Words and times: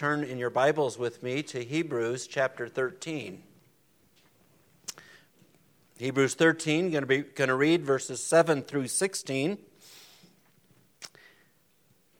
turn 0.00 0.24
in 0.24 0.38
your 0.38 0.48
Bibles 0.48 0.98
with 0.98 1.22
me 1.22 1.42
to 1.42 1.62
Hebrews 1.62 2.26
chapter 2.26 2.68
13. 2.68 3.42
Hebrews 5.98 6.32
13, 6.32 6.90
going 6.90 7.02
to 7.02 7.06
be 7.06 7.18
going 7.18 7.48
to 7.48 7.54
read 7.54 7.84
verses 7.84 8.24
7 8.24 8.62
through 8.62 8.88
16. 8.88 9.58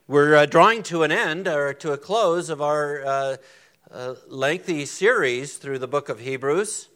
We're 0.06 0.37
uh, 0.37 0.45
drawing 0.45 0.82
to 0.82 1.04
an 1.04 1.11
end 1.11 1.48
or 1.48 1.72
to 1.72 1.93
a 1.93 1.96
close 1.96 2.51
of 2.51 2.61
our 2.61 3.03
uh, 3.03 3.37
uh, 3.90 4.15
lengthy 4.28 4.85
series 4.85 5.56
through 5.56 5.78
the 5.78 5.88
book 5.88 6.10
of 6.10 6.21
Hebrews. 6.21 6.87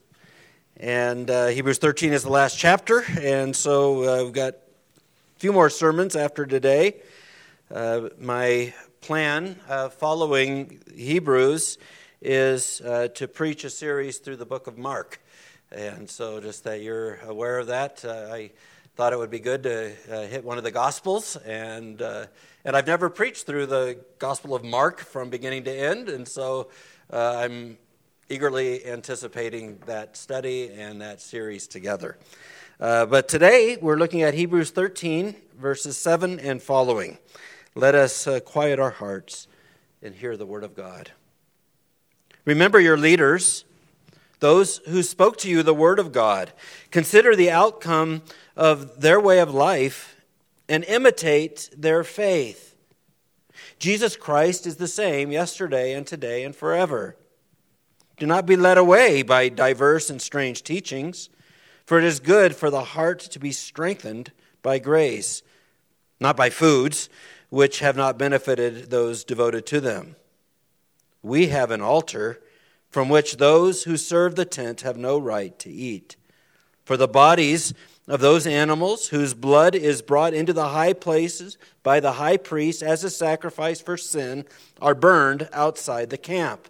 And 0.76 1.30
uh, 1.30 1.46
Hebrews 1.46 1.78
13 1.78 2.12
is 2.12 2.24
the 2.24 2.30
last 2.30 2.58
chapter, 2.58 3.06
and 3.18 3.56
so 3.56 4.02
uh, 4.02 4.24
we've 4.24 4.34
got 4.34 4.52
a 4.52 5.38
few 5.38 5.54
more 5.54 5.70
sermons 5.70 6.14
after 6.14 6.44
today. 6.44 7.00
Uh, 7.70 8.10
my 8.18 8.74
plan 9.04 9.56
following 9.98 10.80
Hebrews 10.96 11.76
is 12.22 12.78
to 12.78 13.28
preach 13.28 13.64
a 13.64 13.70
series 13.70 14.16
through 14.16 14.36
the 14.36 14.46
book 14.46 14.66
of 14.66 14.78
Mark. 14.78 15.20
And 15.70 16.08
so, 16.08 16.40
just 16.40 16.64
that 16.64 16.80
you're 16.80 17.16
aware 17.16 17.58
of 17.58 17.66
that, 17.66 18.02
I 18.06 18.50
thought 18.96 19.12
it 19.12 19.18
would 19.18 19.30
be 19.30 19.40
good 19.40 19.64
to 19.64 19.90
hit 20.30 20.42
one 20.42 20.56
of 20.56 20.64
the 20.64 20.70
Gospels 20.70 21.36
and 21.36 22.00
and 22.00 22.74
I've 22.74 22.86
never 22.86 23.10
preached 23.10 23.44
through 23.44 23.66
the 23.66 23.98
Gospel 24.18 24.54
of 24.54 24.64
Mark 24.64 25.00
from 25.00 25.28
beginning 25.28 25.64
to 25.64 25.70
end, 25.70 26.08
and 26.08 26.26
so 26.26 26.70
uh, 27.12 27.36
I'm 27.44 27.76
eagerly 28.30 28.86
anticipating 28.86 29.82
that 29.84 30.16
study 30.16 30.70
and 30.70 31.02
that 31.02 31.20
series 31.20 31.66
together. 31.66 32.16
Uh, 32.80 33.04
but 33.04 33.28
today 33.28 33.76
we're 33.78 33.98
looking 33.98 34.22
at 34.22 34.32
Hebrews 34.32 34.70
13, 34.70 35.36
verses 35.58 35.98
7 35.98 36.40
and 36.40 36.62
following. 36.62 37.18
Let 37.76 37.96
us 37.96 38.28
uh, 38.28 38.38
quiet 38.38 38.78
our 38.78 38.90
hearts 38.90 39.48
and 40.00 40.14
hear 40.14 40.36
the 40.36 40.46
word 40.46 40.62
of 40.62 40.76
God. 40.76 41.10
Remember 42.44 42.78
your 42.78 42.96
leaders, 42.96 43.64
those 44.38 44.78
who 44.86 45.02
spoke 45.02 45.38
to 45.38 45.50
you 45.50 45.64
the 45.64 45.74
word 45.74 45.98
of 45.98 46.12
God. 46.12 46.52
Consider 46.92 47.34
the 47.34 47.50
outcome 47.50 48.22
of 48.56 49.00
their 49.00 49.18
way 49.18 49.40
of 49.40 49.52
life 49.52 50.20
and 50.68 50.84
imitate 50.84 51.68
their 51.76 52.04
faith. 52.04 52.76
Jesus 53.80 54.16
Christ 54.16 54.68
is 54.68 54.76
the 54.76 54.86
same 54.86 55.32
yesterday 55.32 55.94
and 55.94 56.06
today 56.06 56.44
and 56.44 56.54
forever. 56.54 57.16
Do 58.18 58.26
not 58.26 58.46
be 58.46 58.54
led 58.54 58.78
away 58.78 59.22
by 59.22 59.48
diverse 59.48 60.10
and 60.10 60.22
strange 60.22 60.62
teachings, 60.62 61.28
for 61.84 61.98
it 61.98 62.04
is 62.04 62.20
good 62.20 62.54
for 62.54 62.70
the 62.70 62.84
heart 62.84 63.18
to 63.18 63.40
be 63.40 63.50
strengthened 63.50 64.30
by 64.62 64.78
grace, 64.78 65.42
not 66.20 66.36
by 66.36 66.50
foods 66.50 67.08
which 67.54 67.78
have 67.78 67.96
not 67.96 68.18
benefited 68.18 68.90
those 68.90 69.22
devoted 69.22 69.64
to 69.64 69.80
them. 69.80 70.16
We 71.22 71.46
have 71.48 71.70
an 71.70 71.80
altar 71.80 72.42
from 72.90 73.08
which 73.08 73.36
those 73.36 73.84
who 73.84 73.96
serve 73.96 74.34
the 74.34 74.44
tent 74.44 74.80
have 74.80 74.96
no 74.96 75.18
right 75.18 75.56
to 75.60 75.70
eat. 75.70 76.16
For 76.84 76.96
the 76.96 77.06
bodies 77.06 77.72
of 78.08 78.20
those 78.20 78.44
animals 78.44 79.06
whose 79.08 79.34
blood 79.34 79.76
is 79.76 80.02
brought 80.02 80.34
into 80.34 80.52
the 80.52 80.70
high 80.70 80.94
places 80.94 81.56
by 81.84 82.00
the 82.00 82.14
high 82.14 82.38
priest 82.38 82.82
as 82.82 83.04
a 83.04 83.08
sacrifice 83.10 83.80
for 83.80 83.96
sin 83.96 84.46
are 84.82 84.94
burned 84.96 85.48
outside 85.52 86.10
the 86.10 86.18
camp. 86.18 86.66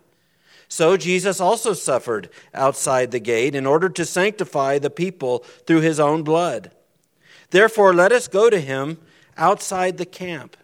So 0.68 0.98
Jesus 0.98 1.40
also 1.40 1.72
suffered 1.72 2.28
outside 2.52 3.10
the 3.10 3.20
gate 3.20 3.54
in 3.54 3.64
order 3.64 3.88
to 3.88 4.04
sanctify 4.04 4.78
the 4.78 4.90
people 4.90 5.38
through 5.66 5.80
his 5.80 5.98
own 5.98 6.24
blood. 6.24 6.72
Therefore, 7.48 7.94
let 7.94 8.12
us 8.12 8.28
go 8.28 8.50
to 8.50 8.60
him 8.60 8.98
outside 9.38 9.96
the 9.96 10.04
camp 10.04 10.58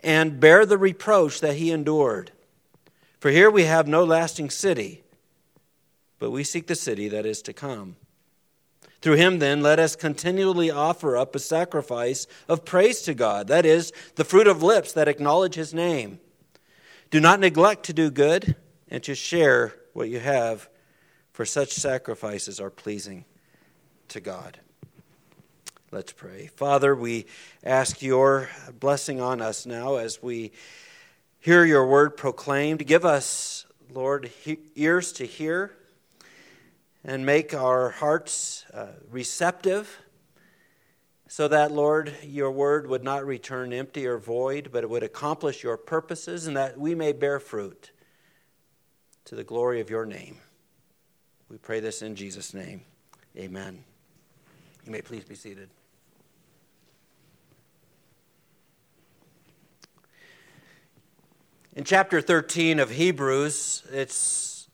and 0.00 0.40
bear 0.40 0.64
the 0.64 0.78
reproach 0.78 1.40
that 1.40 1.56
he 1.56 1.70
endured. 1.70 2.32
For 3.18 3.30
here 3.30 3.50
we 3.50 3.64
have 3.64 3.88
no 3.88 4.04
lasting 4.04 4.50
city, 4.50 5.02
but 6.18 6.30
we 6.30 6.44
seek 6.44 6.66
the 6.66 6.74
city 6.74 7.08
that 7.08 7.26
is 7.26 7.42
to 7.42 7.52
come. 7.52 7.96
Through 9.00 9.14
him, 9.14 9.38
then, 9.38 9.62
let 9.62 9.78
us 9.78 9.94
continually 9.94 10.70
offer 10.70 11.16
up 11.16 11.34
a 11.34 11.38
sacrifice 11.38 12.26
of 12.48 12.64
praise 12.64 13.02
to 13.02 13.14
God, 13.14 13.46
that 13.48 13.64
is, 13.64 13.92
the 14.16 14.24
fruit 14.24 14.48
of 14.48 14.62
lips 14.62 14.92
that 14.92 15.06
acknowledge 15.06 15.54
his 15.54 15.72
name. 15.72 16.18
Do 17.10 17.20
not 17.20 17.40
neglect 17.40 17.84
to 17.84 17.92
do 17.92 18.10
good 18.10 18.56
and 18.88 19.02
to 19.04 19.14
share 19.14 19.74
what 19.92 20.08
you 20.08 20.18
have, 20.20 20.68
for 21.32 21.44
such 21.44 21.72
sacrifices 21.72 22.60
are 22.60 22.70
pleasing 22.70 23.24
to 24.08 24.20
God. 24.20 24.58
Let's 25.90 26.12
pray. 26.12 26.48
Father, 26.48 26.94
we 26.94 27.24
ask 27.64 28.02
your 28.02 28.50
blessing 28.78 29.22
on 29.22 29.40
us 29.40 29.64
now 29.64 29.96
as 29.96 30.22
we 30.22 30.52
hear 31.40 31.64
your 31.64 31.86
word 31.86 32.14
proclaimed. 32.14 32.86
Give 32.86 33.06
us, 33.06 33.64
Lord, 33.94 34.30
ears 34.76 35.12
to 35.12 35.24
hear 35.24 35.72
and 37.02 37.24
make 37.24 37.54
our 37.54 37.88
hearts 37.88 38.66
uh, 38.74 38.88
receptive 39.10 39.98
so 41.26 41.48
that, 41.48 41.72
Lord, 41.72 42.12
your 42.22 42.50
word 42.50 42.86
would 42.86 43.02
not 43.02 43.24
return 43.24 43.72
empty 43.72 44.06
or 44.06 44.18
void, 44.18 44.68
but 44.70 44.84
it 44.84 44.90
would 44.90 45.02
accomplish 45.02 45.62
your 45.62 45.78
purposes 45.78 46.46
and 46.46 46.54
that 46.54 46.78
we 46.78 46.94
may 46.94 47.12
bear 47.12 47.40
fruit 47.40 47.92
to 49.24 49.34
the 49.34 49.44
glory 49.44 49.80
of 49.80 49.88
your 49.88 50.04
name. 50.04 50.36
We 51.48 51.56
pray 51.56 51.80
this 51.80 52.02
in 52.02 52.14
Jesus' 52.14 52.52
name. 52.52 52.82
Amen. 53.38 53.84
You 54.84 54.92
may 54.92 55.00
please 55.00 55.24
be 55.24 55.34
seated. 55.34 55.70
In 61.78 61.84
chapter 61.84 62.20
13 62.20 62.80
of 62.80 62.90
Hebrews, 62.90 63.84
it's 63.92 64.66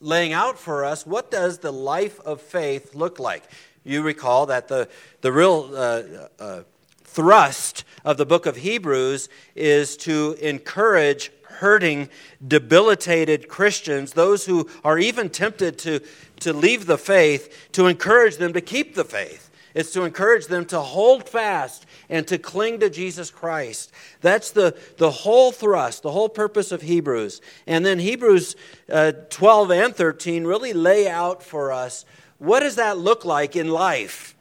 laying 0.00 0.32
out 0.32 0.58
for 0.58 0.84
us 0.84 1.06
what 1.06 1.30
does 1.30 1.58
the 1.58 1.70
life 1.70 2.18
of 2.22 2.40
faith 2.40 2.96
look 2.96 3.20
like. 3.20 3.44
You 3.84 4.02
recall 4.02 4.46
that 4.46 4.66
the, 4.66 4.88
the 5.20 5.30
real 5.30 5.70
uh, 5.72 6.02
uh, 6.40 6.62
thrust 7.04 7.84
of 8.04 8.16
the 8.16 8.26
book 8.26 8.44
of 8.44 8.56
Hebrews 8.56 9.28
is 9.54 9.96
to 9.98 10.36
encourage 10.40 11.30
hurting, 11.44 12.08
debilitated 12.44 13.46
Christians, 13.46 14.14
those 14.14 14.46
who 14.46 14.68
are 14.82 14.98
even 14.98 15.30
tempted 15.30 15.78
to, 15.78 16.00
to 16.40 16.52
leave 16.52 16.86
the 16.86 16.98
faith, 16.98 17.68
to 17.70 17.86
encourage 17.86 18.38
them 18.38 18.52
to 18.54 18.60
keep 18.60 18.96
the 18.96 19.04
faith. 19.04 19.49
It's 19.74 19.92
to 19.92 20.02
encourage 20.02 20.46
them 20.46 20.64
to 20.66 20.80
hold 20.80 21.28
fast 21.28 21.86
and 22.08 22.26
to 22.28 22.38
cling 22.38 22.80
to 22.80 22.90
Jesus 22.90 23.30
Christ. 23.30 23.92
That's 24.20 24.50
the, 24.50 24.76
the 24.96 25.10
whole 25.10 25.52
thrust, 25.52 26.02
the 26.02 26.10
whole 26.10 26.28
purpose 26.28 26.72
of 26.72 26.82
Hebrews. 26.82 27.40
And 27.66 27.84
then 27.84 27.98
Hebrews 27.98 28.56
uh, 28.90 29.12
12 29.30 29.70
and 29.70 29.94
13 29.94 30.44
really 30.44 30.72
lay 30.72 31.08
out 31.08 31.42
for 31.42 31.72
us 31.72 32.04
what 32.40 32.60
does 32.60 32.76
that 32.76 32.96
look 32.96 33.26
like 33.26 33.54
in 33.54 33.68
life? 33.68 34.34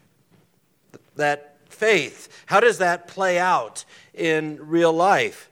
That 1.18 1.58
faith. 1.68 2.44
How 2.46 2.62
does 2.62 2.78
that 2.78 3.10
play 3.10 3.38
out 3.38 3.84
in 4.14 4.58
real 4.62 4.94
life? 4.94 5.50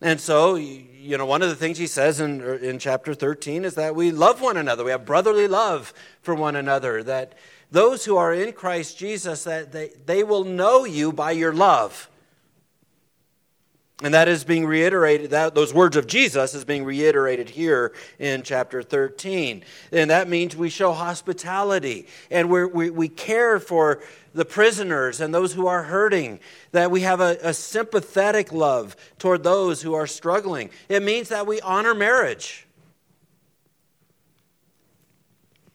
And 0.00 0.20
so, 0.20 0.54
you 0.54 1.18
know, 1.18 1.26
one 1.26 1.42
of 1.42 1.48
the 1.48 1.56
things 1.56 1.78
he 1.78 1.88
says 1.88 2.20
in, 2.20 2.40
in 2.62 2.78
chapter 2.78 3.12
13 3.12 3.64
is 3.64 3.74
that 3.74 3.96
we 3.96 4.12
love 4.12 4.40
one 4.40 4.56
another. 4.56 4.84
We 4.84 4.92
have 4.92 5.04
brotherly 5.04 5.48
love 5.48 5.92
for 6.22 6.32
one 6.32 6.54
another. 6.54 7.02
That 7.02 7.34
those 7.70 8.04
who 8.04 8.16
are 8.16 8.32
in 8.32 8.52
Christ 8.52 8.98
Jesus, 8.98 9.44
that 9.44 9.72
they, 9.72 9.90
they 10.06 10.24
will 10.24 10.44
know 10.44 10.84
you 10.84 11.12
by 11.12 11.32
your 11.32 11.52
love. 11.52 12.10
And 14.02 14.14
that 14.14 14.28
is 14.28 14.44
being 14.44 14.64
reiterated, 14.64 15.30
that, 15.30 15.54
those 15.54 15.74
words 15.74 15.94
of 15.94 16.06
Jesus 16.06 16.54
is 16.54 16.64
being 16.64 16.84
reiterated 16.84 17.50
here 17.50 17.92
in 18.18 18.42
chapter 18.42 18.82
13. 18.82 19.62
And 19.92 20.10
that 20.10 20.26
means 20.26 20.56
we 20.56 20.70
show 20.70 20.92
hospitality 20.92 22.06
and 22.30 22.48
we 22.48 22.64
we, 22.64 23.08
care 23.08 23.60
for 23.60 24.02
the 24.32 24.46
prisoners 24.46 25.20
and 25.20 25.34
those 25.34 25.52
who 25.52 25.66
are 25.66 25.82
hurting, 25.82 26.40
that 26.72 26.90
we 26.90 27.02
have 27.02 27.20
a, 27.20 27.36
a 27.42 27.52
sympathetic 27.52 28.52
love 28.52 28.96
toward 29.18 29.42
those 29.42 29.82
who 29.82 29.92
are 29.92 30.06
struggling. 30.06 30.70
It 30.88 31.02
means 31.02 31.28
that 31.28 31.46
we 31.46 31.60
honor 31.60 31.94
marriage. 31.94 32.66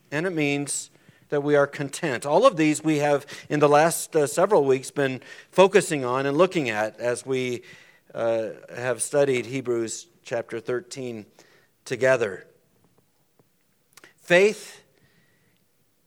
And 0.09 0.25
it 0.25 0.33
means 0.33 0.89
that 1.29 1.41
we 1.41 1.55
are 1.55 1.67
content. 1.67 2.25
All 2.25 2.45
of 2.45 2.57
these 2.57 2.83
we 2.83 2.97
have 2.97 3.25
in 3.49 3.59
the 3.59 3.69
last 3.69 4.15
uh, 4.15 4.27
several 4.27 4.63
weeks 4.63 4.91
been 4.91 5.21
focusing 5.51 6.05
on 6.05 6.25
and 6.25 6.37
looking 6.37 6.69
at 6.69 6.99
as 6.99 7.25
we 7.25 7.63
uh, 8.13 8.49
have 8.75 9.01
studied 9.01 9.45
Hebrews 9.45 10.07
chapter 10.23 10.59
13 10.59 11.25
together. 11.83 12.45
Faith 14.17 14.81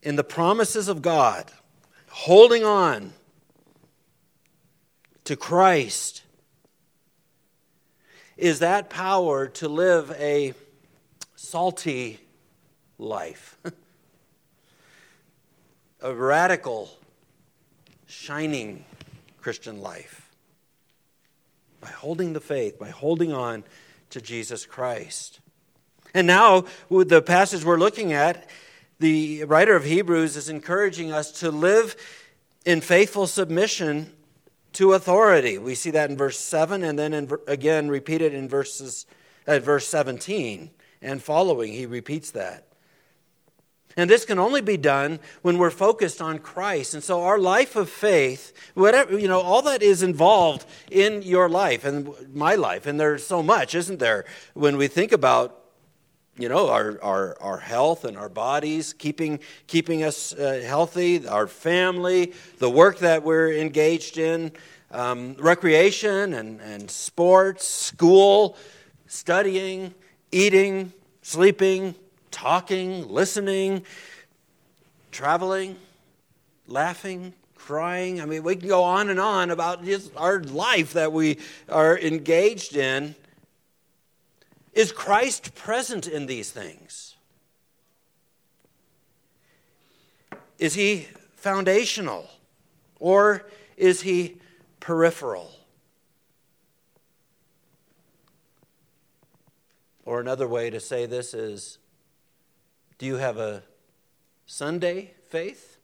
in 0.03 0.17
the 0.17 0.25
promises 0.25 0.89
of 0.89 1.03
God, 1.03 1.51
holding 2.09 2.65
on 2.65 3.13
to 5.25 5.37
Christ, 5.37 6.23
is 8.37 8.61
that 8.61 8.89
power 8.89 9.49
to 9.49 9.69
live 9.69 10.13
a 10.13 10.55
salty 11.35 12.21
life. 12.99 13.59
a 16.01 16.15
radical, 16.15 16.91
shining 18.07 18.85
Christian 19.41 19.81
life. 19.81 20.31
By 21.81 21.89
holding 21.89 22.33
the 22.33 22.41
faith, 22.41 22.79
by 22.79 22.91
holding 22.91 23.33
on 23.33 23.65
to 24.11 24.21
Jesus 24.21 24.67
Christ. 24.67 25.41
And 26.15 26.27
now, 26.27 26.65
with 26.89 27.09
the 27.09 27.23
passage 27.23 27.65
we're 27.65 27.79
looking 27.79 28.13
at, 28.13 28.49
the 28.99 29.45
writer 29.45 29.77
of 29.77 29.85
Hebrews 29.85 30.37
is 30.37 30.49
encouraging 30.49 31.13
us 31.13 31.31
to 31.41 31.51
live 31.51 31.97
in 32.65 32.81
faithful 32.81 33.27
submission 33.27 34.13
to 34.75 34.93
authority. 34.93 35.59
We 35.59 35.75
see 35.75 35.91
that 35.93 36.11
in 36.11 36.17
verse 36.17 36.39
7 36.39 36.83
and 36.83 36.99
then 36.99 37.13
in, 37.13 37.31
again 37.47 37.89
repeated 37.89 38.35
in 38.35 38.49
verses, 38.49 39.07
uh, 39.47 39.59
verse 39.59 39.87
17 39.87 40.71
and 41.01 41.23
following. 41.23 41.73
He 41.73 41.87
repeats 41.87 42.31
that. 42.33 42.68
And 43.99 44.09
this 44.09 44.25
can 44.25 44.39
only 44.39 44.61
be 44.61 44.77
done 44.77 45.19
when 45.43 45.59
we're 45.59 45.73
focused 45.73 46.23
on 46.23 46.39
Christ. 46.39 46.95
And 46.95 47.03
so 47.03 47.25
our 47.25 47.37
life 47.37 47.75
of 47.75 47.91
faith, 47.91 48.53
whatever, 48.75 49.19
you 49.19 49.27
know, 49.27 49.41
all 49.41 49.61
that 49.63 49.83
is 49.83 50.05
involved 50.05 50.65
in 50.89 51.23
your 51.23 51.49
life 51.49 51.85
and 51.85 52.09
my 52.33 52.55
life, 52.55 52.87
and 52.87 52.99
there's 53.01 53.27
so 53.27 53.43
much, 53.43 53.75
isn't 53.75 53.99
there, 53.99 54.25
when 54.55 54.77
we 54.77 54.87
think 54.87 55.11
about 55.11 55.65
you 56.37 56.49
know 56.49 56.71
our, 56.71 56.97
our, 57.03 57.37
our 57.41 57.59
health 57.59 58.05
and 58.05 58.17
our 58.17 58.29
bodies 58.29 58.93
keeping 58.93 59.41
keeping 59.67 60.05
us 60.05 60.33
uh, 60.35 60.63
healthy 60.65 61.27
our 61.27 61.49
family 61.49 62.33
the 62.59 62.71
work 62.71 63.01
that 63.01 63.25
we're 63.25 63.53
engaged 63.55 64.19
in 64.19 64.53
um, 64.93 65.35
recreation 65.41 66.35
and, 66.35 66.61
and 66.61 66.89
sports 66.89 67.67
school 67.67 68.57
studying 69.09 69.93
eating 70.31 70.93
sleeping 71.23 71.93
talking, 72.31 73.09
listening, 73.09 73.85
traveling, 75.11 75.77
laughing, 76.67 77.35
crying. 77.55 78.21
I 78.21 78.25
mean, 78.25 78.43
we 78.43 78.57
can 78.57 78.69
go 78.69 78.83
on 78.83 79.11
and 79.11 79.21
on 79.21 79.51
about 79.51 79.85
just 79.85 80.11
our 80.17 80.41
life 80.41 80.95
that 80.95 81.13
we 81.13 81.39
are 81.69 81.99
engaged 81.99 82.77
in. 82.77 83.15
Is 84.73 84.93
Christ 84.93 85.55
present 85.55 86.07
in 86.07 86.27
these 86.27 86.51
things? 86.51 87.17
Is 90.59 90.75
he 90.75 91.09
foundational 91.37 92.29
or 92.99 93.47
is 93.77 94.03
he 94.03 94.41
peripheral? 94.81 95.53
Or 100.05 100.21
another 100.21 100.49
way 100.49 100.71
to 100.71 100.81
say 100.81 101.07
this 101.07 101.35
is 101.35 101.79
do 102.99 103.07
you 103.07 103.17
have 103.17 103.39
a 103.39 103.63
Sunday 104.47 105.15
faith 105.29 105.79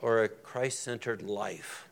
or 0.00 0.22
a 0.22 0.28
Christ 0.28 0.80
centered 0.80 1.22
life? 1.22 1.88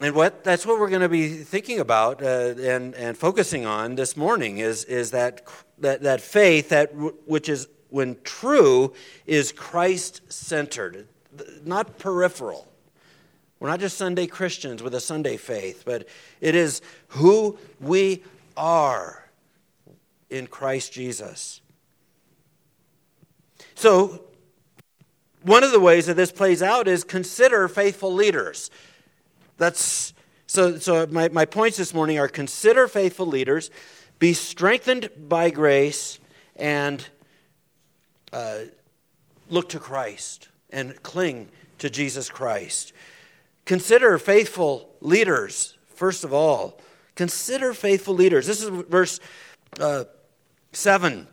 And 0.00 0.14
what 0.16 0.42
that's 0.42 0.66
what 0.66 0.80
we're 0.80 0.88
going 0.88 1.02
to 1.02 1.08
be 1.08 1.28
thinking 1.28 1.78
about 1.78 2.20
uh, 2.20 2.54
and 2.60 2.94
and 2.96 3.16
focusing 3.16 3.64
on 3.64 3.94
this 3.94 4.16
morning 4.16 4.58
is 4.58 4.82
is 4.84 5.12
that 5.12 5.46
that 5.78 6.02
that 6.02 6.20
faith 6.20 6.70
that 6.70 6.92
which 7.26 7.48
is 7.48 7.68
when 7.90 8.16
true 8.24 8.92
is 9.24 9.52
Christ 9.52 10.20
centered, 10.28 11.06
not 11.64 11.96
peripheral. 11.96 12.66
We're 13.60 13.68
not 13.68 13.80
just 13.80 13.96
Sunday 13.96 14.26
Christians 14.26 14.82
with 14.82 14.94
a 14.94 15.00
Sunday 15.00 15.36
faith, 15.36 15.84
but 15.86 16.06
it 16.40 16.54
is 16.54 16.82
who 17.08 17.58
we 17.80 18.22
are 18.56 19.24
in 20.30 20.46
Christ 20.46 20.92
Jesus. 20.92 21.60
So, 23.74 24.24
one 25.42 25.62
of 25.62 25.72
the 25.72 25.80
ways 25.80 26.06
that 26.06 26.14
this 26.14 26.32
plays 26.32 26.62
out 26.62 26.88
is 26.88 27.04
consider 27.04 27.68
faithful 27.68 28.12
leaders. 28.12 28.70
That's 29.58 30.14
so 30.46 30.78
so 30.78 31.06
my, 31.06 31.28
my 31.28 31.44
points 31.44 31.76
this 31.76 31.92
morning 31.92 32.18
are 32.18 32.28
consider 32.28 32.88
faithful 32.88 33.26
leaders, 33.26 33.70
be 34.18 34.32
strengthened 34.32 35.10
by 35.28 35.50
grace, 35.50 36.18
and 36.56 37.06
uh, 38.32 38.60
look 39.48 39.68
to 39.70 39.78
Christ 39.78 40.48
and 40.70 41.00
cling 41.02 41.48
to 41.78 41.90
Jesus 41.90 42.28
Christ. 42.28 42.92
Consider 43.64 44.18
faithful 44.18 44.90
leaders, 45.00 45.76
first 45.94 46.24
of 46.24 46.32
all. 46.32 46.80
Consider 47.14 47.72
faithful 47.72 48.14
leaders. 48.14 48.46
This 48.46 48.62
is 48.62 48.68
verse 48.68 49.20
uh, 49.80 50.04
7. 50.72 51.26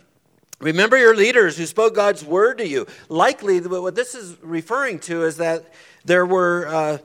Remember 0.59 0.97
your 0.97 1.15
leaders 1.15 1.57
who 1.57 1.65
spoke 1.65 1.95
God's 1.95 2.23
word 2.23 2.59
to 2.59 2.67
you. 2.67 2.85
Likely, 3.09 3.59
what 3.59 3.95
this 3.95 4.13
is 4.13 4.37
referring 4.43 4.99
to 4.99 5.23
is 5.23 5.37
that 5.37 5.73
there 6.05 6.25
were. 6.25 6.67
Uh, 6.67 6.97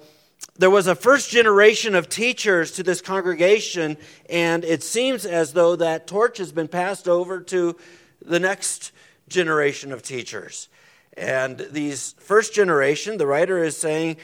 there 0.58 0.70
was 0.70 0.86
a 0.86 0.94
first 0.94 1.30
generation 1.30 1.94
of 1.94 2.08
teachers 2.08 2.72
to 2.72 2.82
this 2.82 3.02
congregation, 3.02 3.98
and 4.30 4.64
it 4.64 4.82
seems 4.82 5.26
as 5.26 5.52
though 5.52 5.76
that 5.76 6.06
torch 6.06 6.38
has 6.38 6.50
been 6.50 6.68
passed 6.68 7.08
over 7.08 7.40
to 7.40 7.76
the 8.22 8.40
next 8.40 8.92
generation 9.28 9.92
of 9.92 10.02
teachers. 10.02 10.68
And 11.14 11.58
these 11.70 12.14
first 12.18 12.54
generation, 12.54 13.18
the 13.18 13.26
writer 13.26 13.62
is 13.62 13.76
saying, 13.76 14.16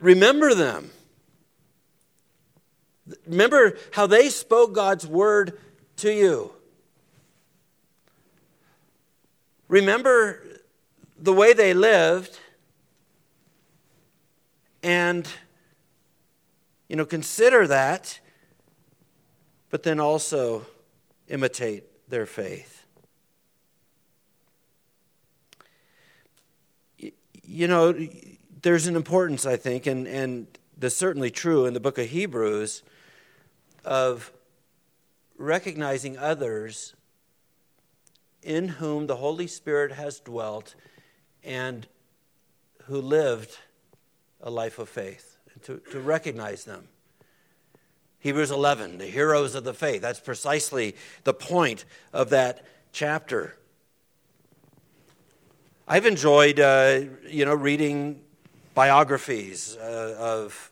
Remember 0.00 0.54
them. 0.54 0.90
Remember 3.26 3.76
how 3.92 4.06
they 4.06 4.28
spoke 4.28 4.74
God's 4.74 5.06
word 5.06 5.58
to 5.96 6.12
you. 6.12 6.52
Remember 9.68 10.42
the 11.18 11.32
way 11.32 11.52
they 11.52 11.74
lived 11.74 12.38
and 14.82 15.28
you 16.88 16.96
know 16.96 17.04
consider 17.04 17.66
that 17.66 18.18
but 19.70 19.84
then 19.84 20.00
also 20.00 20.66
imitate 21.28 21.84
their 22.10 22.26
faith. 22.26 22.84
You 27.42 27.66
know, 27.66 27.94
there's 28.62 28.86
an 28.86 28.96
importance, 28.96 29.46
I 29.46 29.56
think, 29.56 29.86
and, 29.86 30.06
and 30.06 30.46
that's 30.76 30.96
certainly 30.96 31.30
true 31.30 31.66
in 31.66 31.74
the 31.74 31.80
book 31.80 31.98
of 31.98 32.08
Hebrews, 32.08 32.82
of 33.84 34.32
recognizing 35.38 36.18
others 36.18 36.94
in 38.42 38.68
whom 38.68 39.06
the 39.06 39.16
Holy 39.16 39.46
Spirit 39.46 39.92
has 39.92 40.20
dwelt 40.20 40.74
and 41.42 41.86
who 42.84 43.00
lived 43.00 43.58
a 44.42 44.50
life 44.50 44.78
of 44.78 44.88
faith, 44.88 45.36
to, 45.62 45.78
to 45.90 46.00
recognize 46.00 46.64
them. 46.64 46.88
Hebrews 48.18 48.50
11, 48.50 48.98
the 48.98 49.06
heroes 49.06 49.54
of 49.54 49.64
the 49.64 49.72
faith. 49.72 50.02
That's 50.02 50.20
precisely 50.20 50.94
the 51.24 51.32
point 51.32 51.86
of 52.12 52.30
that 52.30 52.66
chapter. 52.92 53.56
I've 55.88 56.06
enjoyed, 56.06 56.60
uh, 56.60 57.00
you 57.26 57.46
know, 57.46 57.54
reading 57.54 58.20
biographies 58.74 59.76
uh, 59.76 60.16
of 60.18 60.70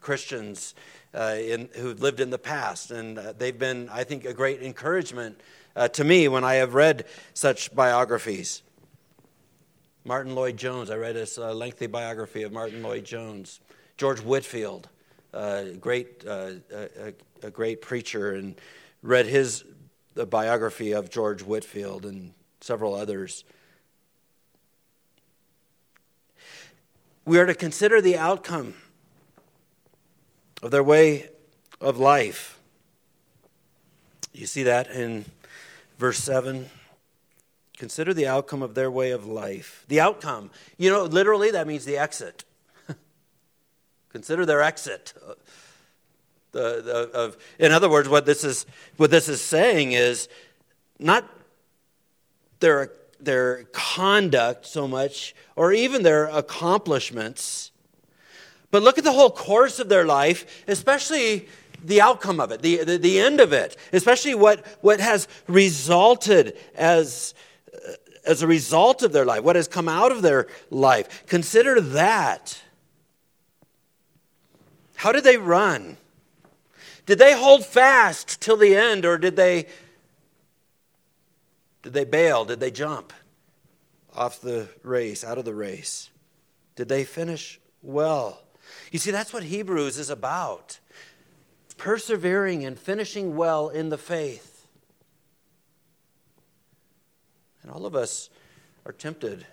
Christians 0.00 0.74
uh, 1.14 1.36
in, 1.38 1.68
who've 1.76 2.00
lived 2.00 2.20
in 2.20 2.30
the 2.30 2.38
past, 2.38 2.90
and 2.90 3.18
uh, 3.18 3.32
they've 3.32 3.58
been, 3.58 3.88
I 3.90 4.04
think, 4.04 4.24
a 4.24 4.34
great 4.34 4.62
encouragement 4.62 5.40
uh, 5.76 5.88
to 5.88 6.04
me 6.04 6.28
when 6.28 6.44
I 6.44 6.54
have 6.54 6.74
read 6.74 7.04
such 7.34 7.74
biographies. 7.74 8.62
Martyn 10.04 10.34
Lloyd-Jones, 10.34 10.90
I 10.90 10.96
read 10.96 11.16
a 11.16 11.26
uh, 11.38 11.54
lengthy 11.54 11.86
biography 11.86 12.42
of 12.42 12.52
Martyn 12.52 12.82
Lloyd-Jones. 12.82 13.60
George 13.96 14.20
Whitefield, 14.20 14.88
uh, 15.32 15.64
great, 15.80 16.24
a, 16.24 16.60
a, 17.42 17.50
great 17.50 17.80
preacher, 17.80 18.32
and 18.32 18.56
read 19.02 19.26
his 19.26 19.64
biography 20.14 20.92
of 20.92 21.10
George 21.10 21.42
Whitefield 21.42 22.04
and 22.04 22.32
several 22.60 22.94
others. 22.94 23.44
We 27.24 27.38
are 27.38 27.46
to 27.46 27.54
consider 27.54 28.00
the 28.00 28.18
outcome 28.18 28.74
of 30.62 30.70
their 30.70 30.82
way 30.82 31.30
of 31.80 31.98
life. 31.98 32.58
You 34.32 34.46
see 34.46 34.64
that 34.64 34.90
in 34.90 35.24
verse 35.98 36.18
7. 36.18 36.68
Consider 37.76 38.12
the 38.12 38.26
outcome 38.26 38.62
of 38.62 38.74
their 38.74 38.90
way 38.90 39.10
of 39.10 39.26
life. 39.26 39.84
The 39.88 40.00
outcome, 40.00 40.50
you 40.76 40.90
know, 40.90 41.04
literally 41.04 41.50
that 41.52 41.66
means 41.66 41.84
the 41.84 41.96
exit. 41.96 42.44
Consider 44.10 44.44
their 44.44 44.62
exit. 44.62 45.14
The, 46.52 46.82
the, 46.82 47.10
of, 47.12 47.36
in 47.58 47.72
other 47.72 47.88
words, 47.88 48.08
what 48.08 48.26
this 48.26 48.44
is 48.44 48.64
what 48.96 49.10
this 49.10 49.28
is 49.28 49.40
saying 49.40 49.92
is 49.92 50.28
not 50.98 51.28
their 52.60 52.92
their 53.24 53.64
conduct 53.72 54.66
so 54.66 54.86
much, 54.88 55.34
or 55.56 55.72
even 55.72 56.02
their 56.02 56.26
accomplishments, 56.26 57.70
but 58.70 58.82
look 58.82 58.98
at 58.98 59.04
the 59.04 59.12
whole 59.12 59.30
course 59.30 59.78
of 59.78 59.88
their 59.88 60.04
life, 60.04 60.64
especially 60.66 61.48
the 61.84 62.00
outcome 62.00 62.40
of 62.40 62.50
it, 62.50 62.62
the, 62.62 62.82
the, 62.82 62.98
the 62.98 63.20
end 63.20 63.40
of 63.40 63.52
it, 63.52 63.76
especially 63.92 64.34
what, 64.34 64.66
what 64.80 64.98
has 64.98 65.28
resulted 65.46 66.56
as, 66.74 67.34
uh, 67.72 67.92
as 68.26 68.42
a 68.42 68.46
result 68.46 69.02
of 69.02 69.12
their 69.12 69.24
life, 69.24 69.44
what 69.44 69.54
has 69.54 69.68
come 69.68 69.88
out 69.88 70.10
of 70.10 70.22
their 70.22 70.48
life. 70.70 71.24
Consider 71.26 71.80
that. 71.80 72.60
How 74.96 75.12
did 75.12 75.24
they 75.24 75.36
run? 75.36 75.96
Did 77.06 77.18
they 77.18 77.34
hold 77.34 77.64
fast 77.64 78.40
till 78.40 78.56
the 78.56 78.74
end 78.74 79.04
or 79.04 79.18
did 79.18 79.36
they 79.36 79.66
did 81.84 81.92
they 81.92 82.04
bail? 82.04 82.46
Did 82.46 82.60
they 82.60 82.70
jump 82.70 83.12
off 84.14 84.40
the 84.40 84.68
race, 84.82 85.22
out 85.22 85.38
of 85.38 85.44
the 85.44 85.54
race? 85.54 86.10
Did 86.76 86.88
they 86.88 87.04
finish 87.04 87.60
well? 87.82 88.42
You 88.90 88.98
see, 88.98 89.10
that's 89.10 89.32
what 89.32 89.44
Hebrews 89.44 89.98
is 89.98 90.10
about 90.10 90.80
persevering 91.76 92.64
and 92.64 92.78
finishing 92.78 93.36
well 93.36 93.68
in 93.68 93.90
the 93.90 93.98
faith. 93.98 94.66
And 97.62 97.70
all 97.70 97.84
of 97.84 97.94
us 97.94 98.30
are 98.86 98.92
tempted 98.92 99.44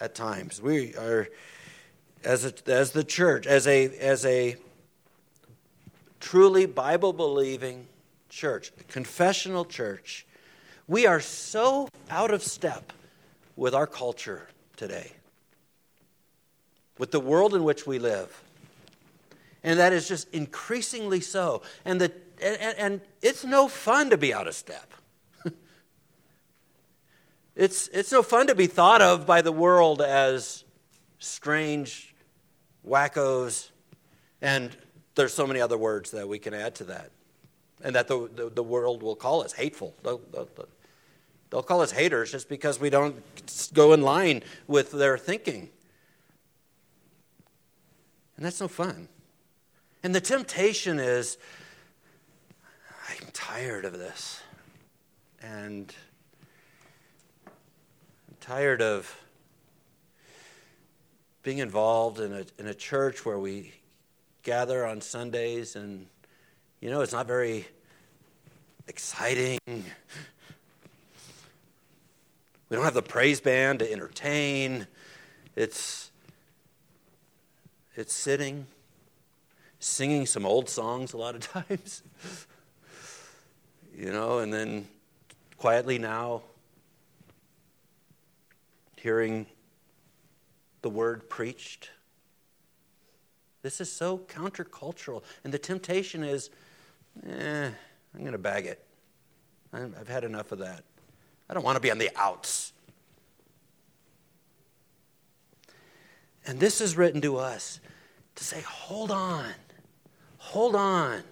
at 0.00 0.14
times. 0.14 0.62
We 0.62 0.94
are, 0.94 1.28
as, 2.22 2.46
a, 2.46 2.52
as 2.66 2.92
the 2.92 3.04
church, 3.04 3.46
as 3.46 3.66
a, 3.66 3.86
as 3.98 4.24
a 4.24 4.56
truly 6.20 6.66
Bible 6.66 7.12
believing 7.12 7.88
church, 8.30 8.72
a 8.78 8.84
confessional 8.84 9.64
church, 9.64 10.26
we 10.86 11.06
are 11.06 11.20
so 11.20 11.88
out 12.10 12.30
of 12.30 12.42
step 12.42 12.92
with 13.56 13.74
our 13.74 13.86
culture 13.86 14.48
today, 14.76 15.12
with 16.98 17.10
the 17.10 17.20
world 17.20 17.54
in 17.54 17.64
which 17.64 17.86
we 17.86 17.98
live. 17.98 18.42
And 19.62 19.78
that 19.78 19.92
is 19.92 20.06
just 20.06 20.28
increasingly 20.34 21.20
so. 21.20 21.62
And, 21.84 22.00
the, 22.00 22.12
and, 22.42 22.78
and 22.78 23.00
it's 23.22 23.44
no 23.44 23.66
fun 23.66 24.10
to 24.10 24.18
be 24.18 24.34
out 24.34 24.46
of 24.46 24.54
step. 24.54 24.92
it's, 27.56 27.88
it's 27.88 28.12
no 28.12 28.22
fun 28.22 28.48
to 28.48 28.54
be 28.54 28.66
thought 28.66 29.00
of 29.00 29.26
by 29.26 29.40
the 29.40 29.52
world 29.52 30.02
as 30.02 30.64
strange 31.18 32.14
wackos. 32.86 33.70
And 34.42 34.76
there's 35.14 35.32
so 35.32 35.46
many 35.46 35.60
other 35.62 35.78
words 35.78 36.10
that 36.10 36.28
we 36.28 36.38
can 36.38 36.52
add 36.52 36.74
to 36.76 36.84
that. 36.84 37.10
And 37.82 37.96
that 37.96 38.06
the, 38.08 38.28
the, 38.34 38.50
the 38.50 38.62
world 38.62 39.02
will 39.02 39.16
call 39.16 39.42
us 39.42 39.52
hateful. 39.52 39.94
They'll, 41.54 41.62
call 41.62 41.82
us 41.82 41.92
haters 41.92 42.32
just 42.32 42.48
because 42.48 42.80
we 42.80 42.90
don't 42.90 43.22
go 43.72 43.92
in 43.92 44.02
line 44.02 44.42
with 44.66 44.90
their 44.90 45.16
thinking. 45.16 45.68
And 48.36 48.44
that's 48.44 48.60
no 48.60 48.66
fun. 48.66 49.06
And 50.02 50.12
the 50.12 50.20
temptation 50.20 50.98
is 50.98 51.38
I'm 53.08 53.28
tired 53.32 53.84
of 53.84 53.96
this. 53.96 54.42
And 55.40 55.94
I'm 57.46 58.36
tired 58.40 58.82
of 58.82 59.16
being 61.44 61.58
involved 61.58 62.18
in 62.18 62.32
a, 62.32 62.44
in 62.58 62.66
a 62.66 62.74
church 62.74 63.24
where 63.24 63.38
we 63.38 63.72
gather 64.42 64.84
on 64.84 65.00
Sundays 65.00 65.76
and, 65.76 66.08
you 66.80 66.90
know, 66.90 67.00
it's 67.02 67.12
not 67.12 67.28
very 67.28 67.64
exciting. 68.88 69.60
We 72.68 72.76
don't 72.76 72.84
have 72.84 72.94
the 72.94 73.02
praise 73.02 73.40
band 73.40 73.80
to 73.80 73.90
entertain. 73.90 74.86
It's, 75.56 76.10
it's 77.96 78.12
sitting 78.12 78.66
singing 79.84 80.24
some 80.24 80.46
old 80.46 80.68
songs 80.68 81.12
a 81.12 81.16
lot 81.18 81.34
of 81.34 81.40
times. 81.68 82.02
you 83.96 84.10
know, 84.10 84.38
and 84.38 84.52
then 84.52 84.88
quietly 85.58 85.98
now, 85.98 86.42
hearing 88.96 89.46
the 90.80 90.88
word 90.88 91.28
preached. 91.28 91.90
This 93.62 93.80
is 93.80 93.92
so 93.92 94.18
countercultural. 94.18 95.22
And 95.44 95.52
the 95.52 95.58
temptation 95.58 96.24
is, 96.24 96.50
eh, 97.26 97.70
I'm 98.14 98.20
going 98.20 98.32
to 98.32 98.38
bag 98.38 98.66
it. 98.66 98.82
I've 99.72 100.08
had 100.08 100.24
enough 100.24 100.52
of 100.52 100.60
that. 100.60 100.84
I 101.48 101.54
don't 101.54 101.62
want 101.62 101.76
to 101.76 101.80
be 101.80 101.90
on 101.90 101.98
the 101.98 102.10
outs. 102.16 102.72
And 106.46 106.60
this 106.60 106.80
is 106.80 106.96
written 106.96 107.20
to 107.22 107.38
us 107.38 107.80
to 108.34 108.44
say, 108.44 108.60
hold 108.62 109.10
on. 109.10 109.52
Hold 110.38 110.76
on. 110.76 111.22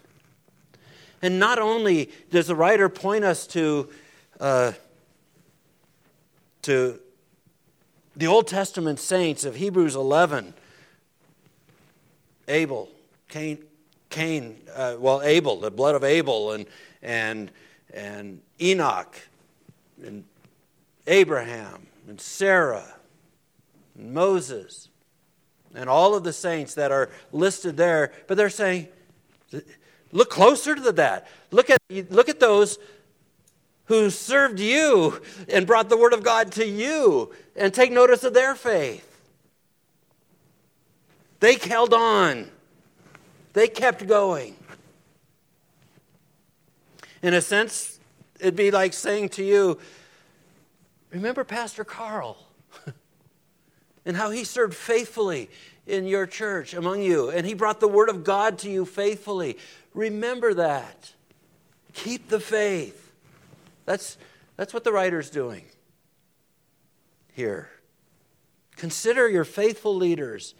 And 1.21 1.39
not 1.39 1.59
only 1.59 2.11
does 2.31 2.47
the 2.47 2.57
writer 2.57 2.89
point 2.89 3.25
us 3.25 3.47
to, 3.49 3.89
uh, 4.41 4.73
to 6.63 6.99
the 8.17 8.27
Old 8.27 8.49
Testament 8.49 8.99
saints 8.99 9.45
of 9.45 9.57
Hebrews 9.57 9.95
11, 9.95 10.55
Abel, 12.49 12.89
Cain, 13.29 13.59
Cain 14.11 14.57
uh, 14.75 14.97
well, 14.99 15.23
Abel, 15.23 15.61
the 15.61 15.71
blood 15.71 15.95
of 15.95 16.05
Abel, 16.05 16.53
and, 16.53 16.67
and, 17.03 17.51
and 17.95 18.41
Enoch, 18.61 19.17
and 20.05 20.25
Abraham, 21.07 21.87
and 22.09 22.21
Sarah, 22.21 22.95
and 23.97 24.13
Moses, 24.13 24.89
and 25.75 25.89
all 25.89 26.15
of 26.15 26.25
the 26.25 26.33
saints 26.33 26.75
that 26.75 26.93
are 26.93 27.11
listed 27.33 27.77
there, 27.77 28.13
but 28.27 28.37
they're 28.37 28.51
saying, 28.51 28.89
Look 30.13 30.29
closer 30.29 30.75
to 30.75 30.93
that. 30.93 31.27
Look 31.51 31.71
at, 31.71 31.79
look 32.11 32.29
at 32.29 32.39
those 32.39 32.79
who 33.87 34.11
served 34.11 34.61
you 34.61 35.21
and 35.49 35.67
brought 35.67 35.89
the 35.89 35.97
word 35.97 36.13
of 36.13 36.23
God 36.23 36.53
to 36.53 36.67
you 36.67 37.33
and 37.57 37.73
take 37.73 37.91
notice 37.91 38.23
of 38.23 38.35
their 38.35 38.55
faith. 38.55 39.09
They 41.41 41.57
held 41.57 41.93
on, 41.93 42.51
they 43.55 43.67
kept 43.67 44.07
going. 44.07 44.57
In 47.23 47.35
a 47.35 47.41
sense, 47.41 47.99
it'd 48.43 48.57
be 48.57 48.71
like 48.71 48.93
saying 48.93 49.31
to 49.31 49.45
you, 49.45 49.79
Remember 51.11 51.45
Pastor 51.45 51.85
Carl 51.85 52.39
and 54.07 54.17
how 54.17 54.31
he 54.31 54.45
served 54.45 54.75
faithfully 54.75 55.51
in 55.87 56.07
your 56.07 56.27
church 56.27 56.75
among 56.75 57.03
you, 57.03 57.31
and 57.31 57.47
he 57.47 57.55
brought 57.55 57.81
the 57.81 57.89
word 57.89 58.09
of 58.09 58.25
God 58.25 58.59
to 58.61 58.71
you 58.71 58.85
faithfully. 58.85 59.59
Remember 59.95 60.55
that. 60.55 61.13
Keep 61.93 62.29
the 62.29 62.41
faith. 62.41 63.13
That's, 63.85 64.17
that's 64.57 64.73
what 64.73 64.85
the 64.85 64.93
writer's 64.93 65.29
doing 65.29 65.65
here. 67.35 67.69
Consider 68.77 69.29
your 69.29 69.45
faithful 69.45 69.95
leaders 69.95 70.55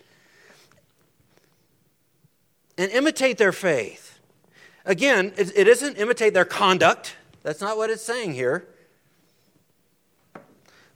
and 2.77 2.91
imitate 2.91 3.39
their 3.39 3.53
faith. 3.53 4.19
Again, 4.85 5.33
it, 5.37 5.57
it 5.57 5.69
isn't 5.69 5.97
imitate 5.97 6.35
their 6.35 6.45
conduct. 6.45 7.17
That's 7.43 7.61
not 7.61 7.77
what 7.77 7.91
it's 7.91 8.03
saying 8.03 8.35
here. 8.35 8.69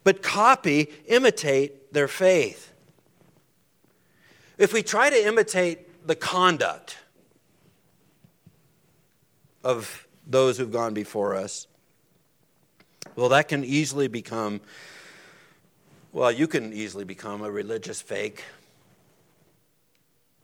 But 0.04 0.22
copy, 0.22 0.92
imitate 1.06 1.92
their 1.92 2.08
faith. 2.08 2.72
If 4.56 4.72
we 4.72 4.82
try 4.82 5.10
to 5.10 5.26
imitate 5.26 6.06
the 6.06 6.14
conduct 6.14 6.96
of 9.64 10.06
those 10.26 10.56
who've 10.58 10.70
gone 10.70 10.94
before 10.94 11.34
us, 11.34 11.66
well, 13.16 13.28
that 13.30 13.48
can 13.48 13.64
easily 13.64 14.08
become, 14.08 14.60
well, 16.12 16.30
you 16.30 16.46
can 16.46 16.72
easily 16.72 17.04
become 17.04 17.42
a 17.42 17.50
religious 17.50 18.00
fake, 18.00 18.44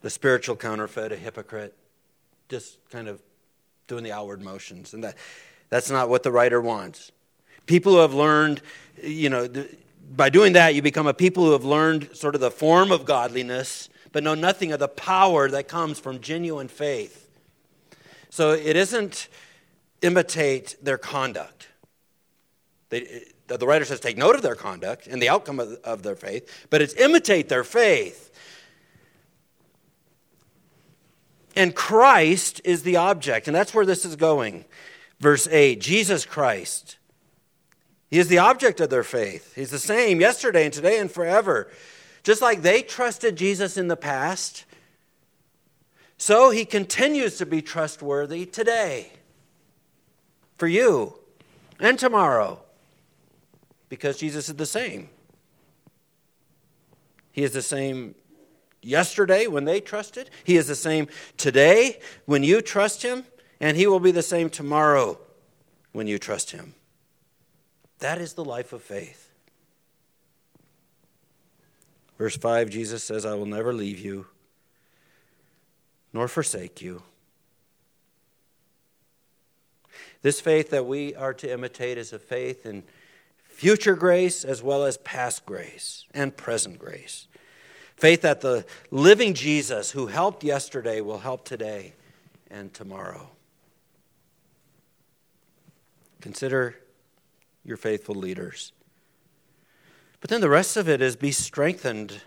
the 0.01 0.11
spiritual 0.11 0.57
counterfeit, 0.57 1.13
a 1.13 1.17
hypocrite, 1.17 1.75
just 2.49 2.79
kind 2.91 3.09
of 3.09 3.23
doing 3.87 4.03
the 4.03 4.13
outward 4.13 4.43
motions. 4.43 4.95
And 4.95 5.05
that, 5.05 5.17
that's 5.73 5.91
not 5.91 6.11
what 6.11 6.23
the 6.23 6.31
writer 6.31 6.61
wants. 6.61 7.13
People 7.65 7.95
who 7.95 8.01
have 8.01 8.13
learned, 8.13 8.61
you 9.03 9.31
know, 9.31 9.49
by 10.15 10.29
doing 10.29 10.53
that, 10.53 10.75
you 10.75 10.83
become 10.83 11.07
a 11.07 11.15
people 11.15 11.47
who 11.47 11.53
have 11.53 11.65
learned 11.65 12.15
sort 12.15 12.35
of 12.35 12.43
the 12.43 12.51
form 12.51 12.93
of 12.93 13.07
godliness 13.07 13.89
but 14.13 14.23
know 14.23 14.35
nothing 14.35 14.71
of 14.73 14.81
the 14.81 14.89
power 14.89 15.49
that 15.49 15.69
comes 15.69 15.99
from 15.99 16.21
genuine 16.21 16.69
faith. 16.69 17.27
So 18.29 18.51
it 18.51 18.77
isn't 18.77 19.29
imitate 20.03 20.77
their 20.83 20.99
conduct. 20.99 21.69
They, 22.91 23.25
the 23.47 23.67
writer 23.67 23.87
says 23.87 23.99
take 23.99 24.19
note 24.19 24.35
of 24.35 24.43
their 24.43 24.55
conduct 24.55 25.07
and 25.07 25.23
the 25.23 25.31
outcome 25.31 25.59
of, 25.59 25.73
of 25.85 26.03
their 26.03 26.17
faith, 26.17 26.67
but 26.69 26.83
it's 26.83 26.93
imitate 26.97 27.49
their 27.49 27.65
faith. 27.65 28.29
And 31.57 31.75
Christ 31.75 32.61
is 32.63 32.83
the 32.83 32.97
object, 32.97 33.47
and 33.47 33.57
that's 33.57 33.73
where 33.73 33.87
this 33.87 34.05
is 34.05 34.17
going. 34.17 34.67
Verse 35.23 35.47
8 35.47 35.81
Jesus 35.81 36.27
Christ. 36.27 36.99
He 38.11 38.19
is 38.19 38.29
the 38.29 38.39
object 38.39 38.81
of 38.81 38.91
their 38.91 39.05
faith. 39.05 39.55
He's 39.55 39.71
the 39.71 39.79
same 39.79 40.21
yesterday 40.21 40.65
and 40.65 40.75
today 40.75 40.99
and 40.99 41.11
forever. 41.11 41.71
Just 42.25 42.43
like 42.43 42.61
they 42.61 42.83
trusted 42.83 43.37
Jesus 43.37 43.79
in 43.79 43.89
the 43.89 43.97
past, 43.97 44.65
so 46.19 46.51
he 46.51 46.65
continues 46.65 47.39
to 47.39 47.47
be 47.47 47.63
trustworthy 47.63 48.45
today 48.45 49.13
for 50.59 50.67
you 50.67 51.15
and 51.81 51.99
tomorrow 51.99 52.61
because 53.89 54.19
Jesus 54.19 54.49
is 54.49 54.57
the 54.57 54.67
same. 54.67 55.09
He 57.31 57.45
is 57.45 57.53
the 57.53 57.63
same 57.63 58.15
yesterday 58.83 59.47
when 59.47 59.65
they 59.65 59.81
trusted. 59.81 60.31
He 60.45 60.57
is 60.57 60.67
the 60.67 60.75
same 60.75 61.09
today 61.37 62.01
when 62.27 62.43
you 62.43 62.61
trust 62.61 63.03
Him, 63.03 63.25
and 63.63 63.77
He 63.77 63.87
will 63.87 64.01
be 64.01 64.11
the 64.11 64.23
same 64.23 64.51
tomorrow 64.51 65.19
when 65.93 66.07
you 66.07 66.19
trust 66.19 66.51
Him. 66.51 66.75
That 68.01 68.19
is 68.19 68.35
the 68.35 68.45
life 68.45 68.73
of 68.73 68.83
faith. 68.83 69.31
Verse 72.19 72.37
5, 72.37 72.69
Jesus 72.69 73.03
says, 73.03 73.25
I 73.25 73.35
will 73.35 73.47
never 73.47 73.73
leave 73.73 73.99
you 73.99 74.27
nor 76.13 76.29
forsake 76.29 76.83
you. 76.83 77.03
This 80.21 80.41
faith 80.41 80.71
that 80.71 80.85
we 80.87 81.15
are 81.15 81.35
to 81.35 81.51
imitate 81.51 81.99
is 81.99 82.13
a 82.13 82.19
faith 82.19 82.67
in 82.67 82.83
future 83.45 83.97
grace 83.97 84.45
as 84.45 84.63
well 84.63 84.85
as 84.85 84.99
past 84.99 85.47
grace 85.47 86.05
and 86.13 86.37
present 86.37 86.79
grace. 86.79 87.29
Faith 87.97 88.23
that 88.23 88.41
the 88.41 88.65
living 88.91 89.35
Jesus 89.35 89.93
who 89.93 90.09
helped 90.09 90.45
yesterday 90.45 91.01
will 91.01 91.19
help 91.19 91.45
today 91.45 91.95
and 92.51 92.75
tomorrow. 92.75 93.31
Consider 96.23 96.77
your 97.65 97.77
faithful 97.77 98.15
leaders. 98.15 98.73
But 100.21 100.31
then 100.31 100.41
the 100.41 100.49
rest 100.49 100.77
of 100.77 100.89
it 100.89 101.03
is 101.03 101.17
be 101.17 101.33
strengthened 101.33 102.23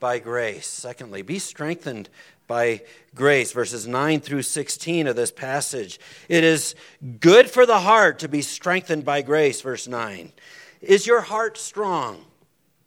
by 0.00 0.18
grace. 0.18 0.66
Secondly, 0.66 1.20
be 1.20 1.38
strengthened 1.38 2.08
by 2.46 2.82
grace, 3.14 3.52
verses 3.52 3.86
9 3.86 4.20
through 4.20 4.42
16 4.42 5.06
of 5.06 5.14
this 5.14 5.30
passage. 5.30 6.00
It 6.28 6.42
is 6.42 6.74
good 7.20 7.50
for 7.50 7.66
the 7.66 7.80
heart 7.80 8.18
to 8.20 8.28
be 8.28 8.40
strengthened 8.40 9.04
by 9.04 9.20
grace, 9.20 9.60
verse 9.60 9.86
9. 9.86 10.32
Is 10.80 11.06
your 11.06 11.20
heart 11.20 11.58
strong? 11.58 12.24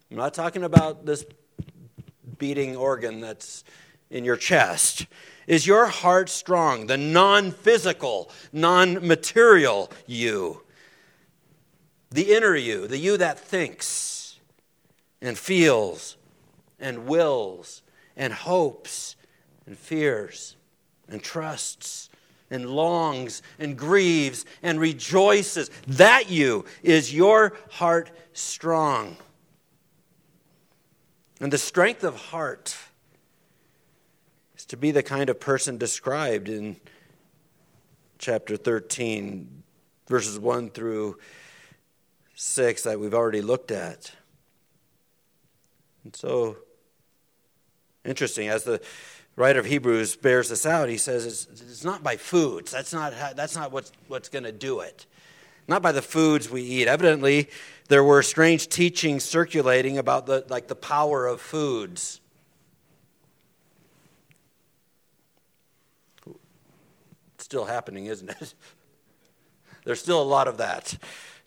I'm 0.10 0.18
not 0.18 0.34
talking 0.34 0.64
about 0.64 1.06
this 1.06 1.24
beating 2.40 2.76
organ 2.76 3.22
that's 3.22 3.64
in 4.10 4.26
your 4.26 4.38
chest. 4.38 5.08
Is 5.48 5.66
your 5.66 5.88
heart 5.88 6.30
strong? 6.30 6.88
The 6.88 6.98
non 6.98 7.52
physical, 7.52 8.30
non 8.52 9.06
material 9.06 9.92
you. 10.06 10.64
The 12.12 12.34
inner 12.34 12.56
you, 12.56 12.88
the 12.88 12.98
you 12.98 13.18
that 13.18 13.40
thinks 13.40 14.40
and 15.22 15.38
feels 15.38 16.18
and 16.80 17.08
wills 17.08 17.82
and 18.16 18.34
hopes 18.34 19.16
and 19.66 19.78
fears 19.78 20.56
and 21.10 21.22
trusts 21.22 22.10
and 22.50 22.70
longs 22.70 23.42
and 23.60 23.78
grieves 23.78 24.46
and 24.64 24.80
rejoices. 24.80 25.70
That 25.88 26.30
you 26.30 26.66
is 26.84 27.14
your 27.14 27.58
heart 27.72 28.12
strong. 28.34 29.18
And 31.40 31.54
the 31.54 31.58
strength 31.58 32.04
of 32.04 32.16
heart 32.16 32.76
is 34.58 34.66
to 34.66 34.78
be 34.78 34.92
the 34.92 35.04
kind 35.04 35.30
of 35.30 35.40
person 35.40 35.78
described 35.78 36.50
in 36.50 36.78
chapter 38.18 38.58
13, 38.58 39.64
verses 40.08 40.40
1 40.40 40.72
through 40.72 41.18
6 42.36 42.84
that 42.84 43.00
we've 43.00 43.14
already 43.14 43.42
looked 43.42 43.72
at. 43.72 44.12
And 46.04 46.16
so, 46.16 46.58
interesting, 48.04 48.48
as 48.48 48.64
the 48.64 48.82
writer 49.38 49.60
of 49.60 49.66
Hebrews 49.66 50.18
bears 50.18 50.50
this 50.50 50.66
out. 50.66 50.90
He 50.90 50.98
says 50.98 51.26
it's, 51.26 51.62
it's 51.62 51.84
not 51.86 52.04
by 52.04 52.18
foods. 52.18 52.72
That's 52.72 52.92
not, 52.92 53.14
how, 53.14 53.32
that's 53.34 53.56
not 53.56 53.72
what's, 53.72 53.92
what's 54.08 54.28
going 54.28 54.44
to 54.44 54.52
do 54.52 54.82
it. 54.82 55.06
Not 55.70 55.82
by 55.82 55.92
the 55.92 56.02
foods 56.02 56.50
we 56.50 56.62
eat. 56.62 56.88
Evidently, 56.88 57.50
there 57.88 58.04
were 58.04 58.24
strange 58.24 58.68
teachings 58.68 59.24
circulating 59.24 59.98
about 59.98 60.26
the, 60.26 60.46
like 60.50 60.68
the 60.68 60.76
power 60.76 61.28
of 61.28 61.40
foods. 61.40 62.20
Still 67.48 67.64
happening, 67.64 68.08
isn't 68.08 68.30
it? 68.30 68.54
There's 69.86 70.02
still 70.02 70.22
a 70.22 70.32
lot 70.38 70.50
of 70.50 70.58
that 70.58 70.98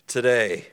today 0.07 0.65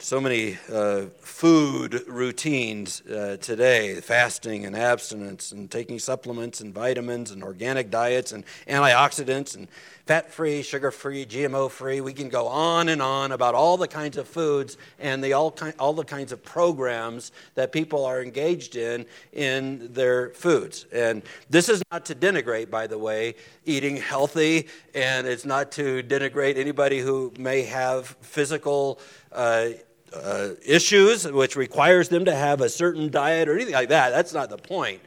so 0.00 0.20
many 0.20 0.58
uh, 0.72 1.02
food 1.20 2.04
routines 2.08 3.00
uh, 3.02 3.36
today 3.40 4.00
fasting 4.00 4.66
and 4.66 4.76
abstinence 4.76 5.52
and 5.52 5.70
taking 5.70 5.98
supplements 5.98 6.60
and 6.60 6.74
vitamins 6.74 7.30
and 7.30 7.42
organic 7.42 7.90
diets 7.90 8.32
and 8.32 8.44
antioxidants 8.66 9.54
and 9.54 9.68
fat 10.04 10.30
free 10.30 10.62
sugar 10.62 10.90
free 10.90 11.24
gmo 11.24 11.70
free 11.70 12.00
we 12.00 12.12
can 12.12 12.28
go 12.28 12.46
on 12.46 12.88
and 12.88 13.00
on 13.00 13.32
about 13.32 13.54
all 13.54 13.76
the 13.76 13.88
kinds 13.88 14.16
of 14.16 14.28
foods 14.28 14.76
and 14.98 15.22
the 15.22 15.32
all, 15.32 15.50
ki- 15.50 15.72
all 15.78 15.92
the 15.92 16.04
kinds 16.04 16.32
of 16.32 16.42
programs 16.44 17.32
that 17.54 17.72
people 17.72 18.04
are 18.04 18.20
engaged 18.20 18.76
in 18.76 19.06
in 19.32 19.92
their 19.92 20.30
foods. 20.30 20.86
And 20.92 21.22
this 21.48 21.68
is 21.68 21.82
not 21.90 22.04
to 22.06 22.14
denigrate 22.14 22.68
by 22.68 22.86
the 22.86 22.98
way 22.98 23.34
eating 23.64 23.96
healthy 23.96 24.68
and 24.94 25.26
it's 25.26 25.44
not 25.44 25.72
to 25.72 26.02
denigrate 26.02 26.58
anybody 26.58 26.98
who 26.98 27.32
may 27.38 27.62
have 27.62 28.08
physical 28.20 28.98
uh, 29.34 29.70
uh, 30.14 30.50
issues, 30.64 31.30
which 31.30 31.56
requires 31.56 32.08
them 32.08 32.24
to 32.24 32.34
have 32.34 32.60
a 32.60 32.68
certain 32.68 33.10
diet 33.10 33.48
or 33.48 33.54
anything 33.54 33.74
like 33.74 33.88
that. 33.88 34.10
That's 34.10 34.32
not 34.32 34.48
the 34.48 34.58
point. 34.58 35.00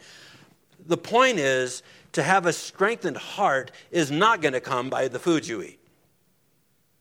The 0.85 0.97
point 0.97 1.39
is 1.39 1.81
to 2.13 2.23
have 2.23 2.45
a 2.45 2.53
strengthened 2.53 3.17
heart 3.17 3.71
is 3.91 4.11
not 4.11 4.41
going 4.41 4.53
to 4.53 4.59
come 4.59 4.89
by 4.89 5.07
the 5.07 5.19
foods 5.19 5.47
you 5.47 5.61
eat. 5.61 5.79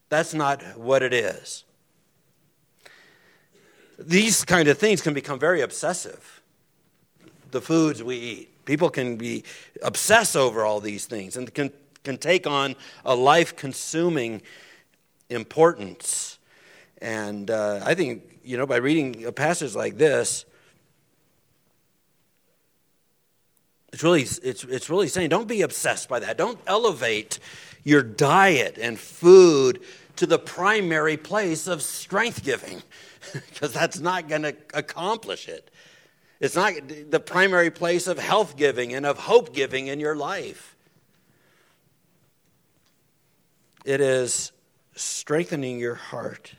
That's 0.09 0.35
not 0.35 0.63
what 0.77 1.03
it 1.03 1.13
is. 1.13 1.65
These 3.99 4.45
kind 4.45 4.69
of 4.69 4.79
things 4.79 5.01
can 5.01 5.15
become 5.15 5.39
very 5.39 5.63
obsessive. 5.63 6.43
The 7.51 7.61
foods 7.61 8.03
we 8.03 8.17
eat. 8.17 8.65
People 8.67 8.91
can 8.91 9.17
be 9.17 9.45
obsess 9.83 10.37
over 10.37 10.65
all 10.65 10.81
these 10.81 11.07
things 11.07 11.37
and 11.37 11.53
can, 11.55 11.73
can 12.05 12.19
take 12.19 12.47
on 12.47 12.77
a 13.05 13.15
life 13.15 13.57
consuming 13.57 14.43
importance. 15.31 16.36
And 16.99 17.51
uh, 17.51 17.81
I 17.85 17.95
think, 17.95 18.41
you 18.43 18.57
know, 18.57 18.67
by 18.67 18.77
reading 18.77 19.25
a 19.25 19.33
passage 19.33 19.75
like 19.75 19.99
this, 19.99 20.45
it's 23.93 24.03
really, 24.03 24.23
it's, 24.23 24.65
it's 24.65 24.91
really 24.91 25.09
saying 25.09 25.31
don't 25.31 25.49
be 25.49 25.63
obsessed 25.63 26.09
by 26.09 26.21
that. 26.21 26.37
Don't 26.37 26.59
elevate 26.67 27.39
your 27.85 28.03
diet 28.03 28.79
and 28.81 28.99
food 28.99 29.83
to 30.17 30.27
the 30.27 30.39
primary 30.39 31.17
place 31.17 31.67
of 31.67 31.83
strength 31.83 32.43
giving, 32.43 32.83
because 33.33 33.73
that's 33.73 33.99
not 33.99 34.29
going 34.29 34.43
to 34.43 34.57
accomplish 34.75 35.49
it. 35.49 35.71
It's 36.41 36.57
not 36.57 36.75
the 37.11 37.21
primary 37.21 37.71
place 37.71 38.07
of 38.07 38.19
health 38.19 38.57
giving 38.57 38.93
and 38.93 39.07
of 39.07 39.19
hope 39.19 39.55
giving 39.55 39.87
in 39.87 40.01
your 40.01 40.17
life. 40.17 40.77
It 43.85 44.01
is 44.01 44.53
strengthening 44.95 45.79
your 45.79 45.95
heart 45.95 46.53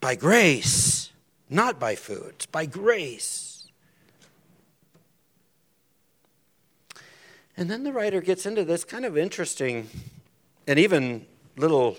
by 0.00 0.14
grace, 0.14 1.10
not 1.48 1.80
by 1.80 1.94
food, 1.94 2.46
by 2.52 2.66
grace. 2.66 3.68
And 7.56 7.70
then 7.70 7.84
the 7.84 7.92
writer 7.92 8.20
gets 8.20 8.44
into 8.44 8.64
this 8.64 8.84
kind 8.84 9.04
of 9.04 9.16
interesting 9.16 9.88
and 10.66 10.78
even 10.78 11.26
little 11.56 11.96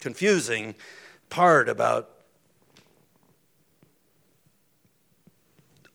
confusing 0.00 0.74
part 1.28 1.68
about 1.68 2.10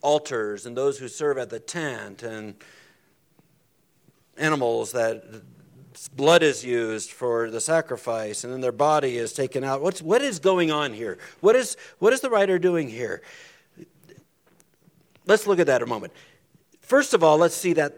altars 0.02 0.66
and 0.66 0.78
those 0.78 1.00
who 1.00 1.08
serve 1.08 1.38
at 1.38 1.50
the 1.50 1.60
tent 1.60 2.24
and 2.24 2.56
animals 4.38 4.92
that 4.92 5.24
blood 6.08 6.44
is 6.44 6.64
used 6.64 7.12
for 7.12 7.50
the 7.50 7.60
sacrifice 7.60 8.44
and 8.44 8.54
then 8.54 8.62
their 8.62 8.72
body 8.72 9.18
is 9.18 9.34
taken 9.34 9.64
out. 9.64 9.82
What's, 9.82 10.02
what 10.02 10.22
is 10.22 10.40
going 10.40 10.72
on 10.72 10.94
here? 10.94 11.18
What 11.42 11.56
is, 11.56 11.76
what 12.00 12.14
is 12.14 12.22
the 12.22 12.30
writer 12.30 12.58
doing 12.58 12.90
here? 12.90 13.22
Let's 15.26 15.46
look 15.46 15.60
at 15.60 15.68
that 15.68 15.82
a 15.82 15.86
moment. 15.86 16.14
First 16.82 17.14
of 17.14 17.24
all, 17.24 17.38
let's 17.38 17.56
see 17.56 17.74
that 17.74 17.98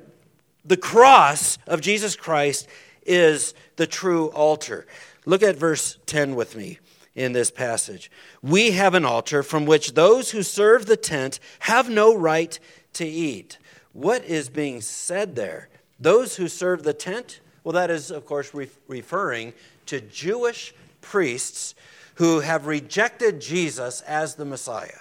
the 0.66 0.78
cross 0.78 1.58
of 1.68 1.82
Jesus 1.82 2.16
Christ 2.16 2.68
is 3.06 3.54
the 3.76 3.88
true 3.88 4.28
altar. 4.30 4.86
Look 5.26 5.44
at 5.44 5.56
verse 5.56 5.98
10 6.08 6.36
with 6.36 6.56
me 6.56 6.80
in 7.16 7.34
this 7.34 7.52
passage. 7.52 8.12
We 8.42 8.72
have 8.72 8.96
an 8.96 9.06
altar 9.06 9.44
from 9.44 9.66
which 9.66 9.94
those 9.94 10.32
who 10.32 10.44
serve 10.44 10.86
the 10.86 10.98
tent 10.98 11.40
have 11.60 11.90
no 11.90 12.16
right 12.16 12.58
to 12.94 13.06
eat. 13.06 13.58
What 13.94 14.24
is 14.26 14.50
being 14.50 14.82
said 14.82 15.36
there? 15.36 15.70
Those 16.00 16.38
who 16.38 16.48
serve 16.48 16.84
the 16.84 16.94
tent, 16.94 17.42
well, 17.64 17.74
that 17.74 17.90
is, 17.90 18.12
of 18.12 18.26
course, 18.26 18.54
re- 18.54 18.70
referring 18.88 19.54
to 19.88 20.02
Jewish 20.02 20.74
priests 21.02 21.76
who 22.16 22.40
have 22.40 22.68
rejected 22.68 23.40
Jesus 23.40 24.02
as 24.02 24.36
the 24.36 24.46
Messiah. 24.46 25.00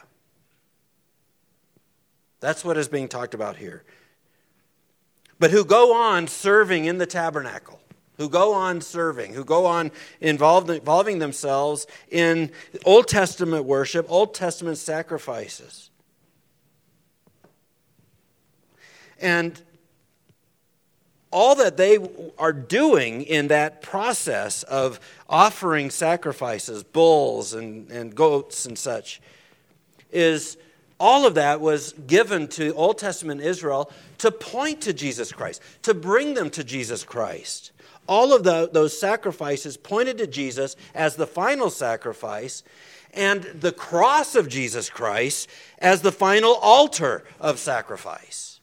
That's 2.40 2.64
what 2.64 2.76
is 2.76 2.88
being 2.88 3.08
talked 3.08 3.34
about 3.34 3.56
here. 3.56 3.82
But 5.38 5.50
who 5.50 5.64
go 5.64 5.94
on 5.94 6.26
serving 6.28 6.84
in 6.84 6.98
the 6.98 7.06
tabernacle, 7.06 7.80
who 8.18 8.28
go 8.28 8.52
on 8.52 8.80
serving, 8.80 9.32
who 9.32 9.44
go 9.44 9.64
on 9.64 9.90
involved, 10.20 10.68
involving 10.68 11.18
themselves 11.18 11.86
in 12.10 12.50
Old 12.84 13.08
Testament 13.08 13.64
worship, 13.64 14.06
Old 14.10 14.34
Testament 14.34 14.76
sacrifices. 14.76 15.90
And 19.18 19.60
all 21.30 21.54
that 21.56 21.76
they 21.76 21.98
are 22.38 22.52
doing 22.52 23.22
in 23.22 23.48
that 23.48 23.82
process 23.82 24.62
of 24.64 24.98
offering 25.28 25.90
sacrifices, 25.90 26.82
bulls 26.82 27.54
and, 27.54 27.90
and 27.90 28.14
goats 28.14 28.66
and 28.66 28.76
such, 28.76 29.20
is 30.10 30.56
all 30.98 31.26
of 31.26 31.34
that 31.34 31.60
was 31.60 31.92
given 32.06 32.48
to 32.48 32.74
Old 32.74 32.98
Testament 32.98 33.40
Israel 33.40 33.90
to 34.18 34.30
point 34.30 34.82
to 34.82 34.92
Jesus 34.92 35.32
Christ, 35.32 35.62
to 35.82 35.94
bring 35.94 36.34
them 36.34 36.50
to 36.50 36.64
Jesus 36.64 37.04
Christ. 37.04 37.72
All 38.06 38.34
of 38.34 38.42
the, 38.42 38.68
those 38.70 38.98
sacrifices 38.98 39.76
pointed 39.76 40.18
to 40.18 40.26
Jesus 40.26 40.76
as 40.94 41.16
the 41.16 41.26
final 41.26 41.70
sacrifice, 41.70 42.62
and 43.12 43.42
the 43.42 43.72
cross 43.72 44.34
of 44.34 44.48
Jesus 44.48 44.88
Christ 44.88 45.48
as 45.78 46.02
the 46.02 46.12
final 46.12 46.54
altar 46.54 47.24
of 47.40 47.58
sacrifice. 47.58 48.59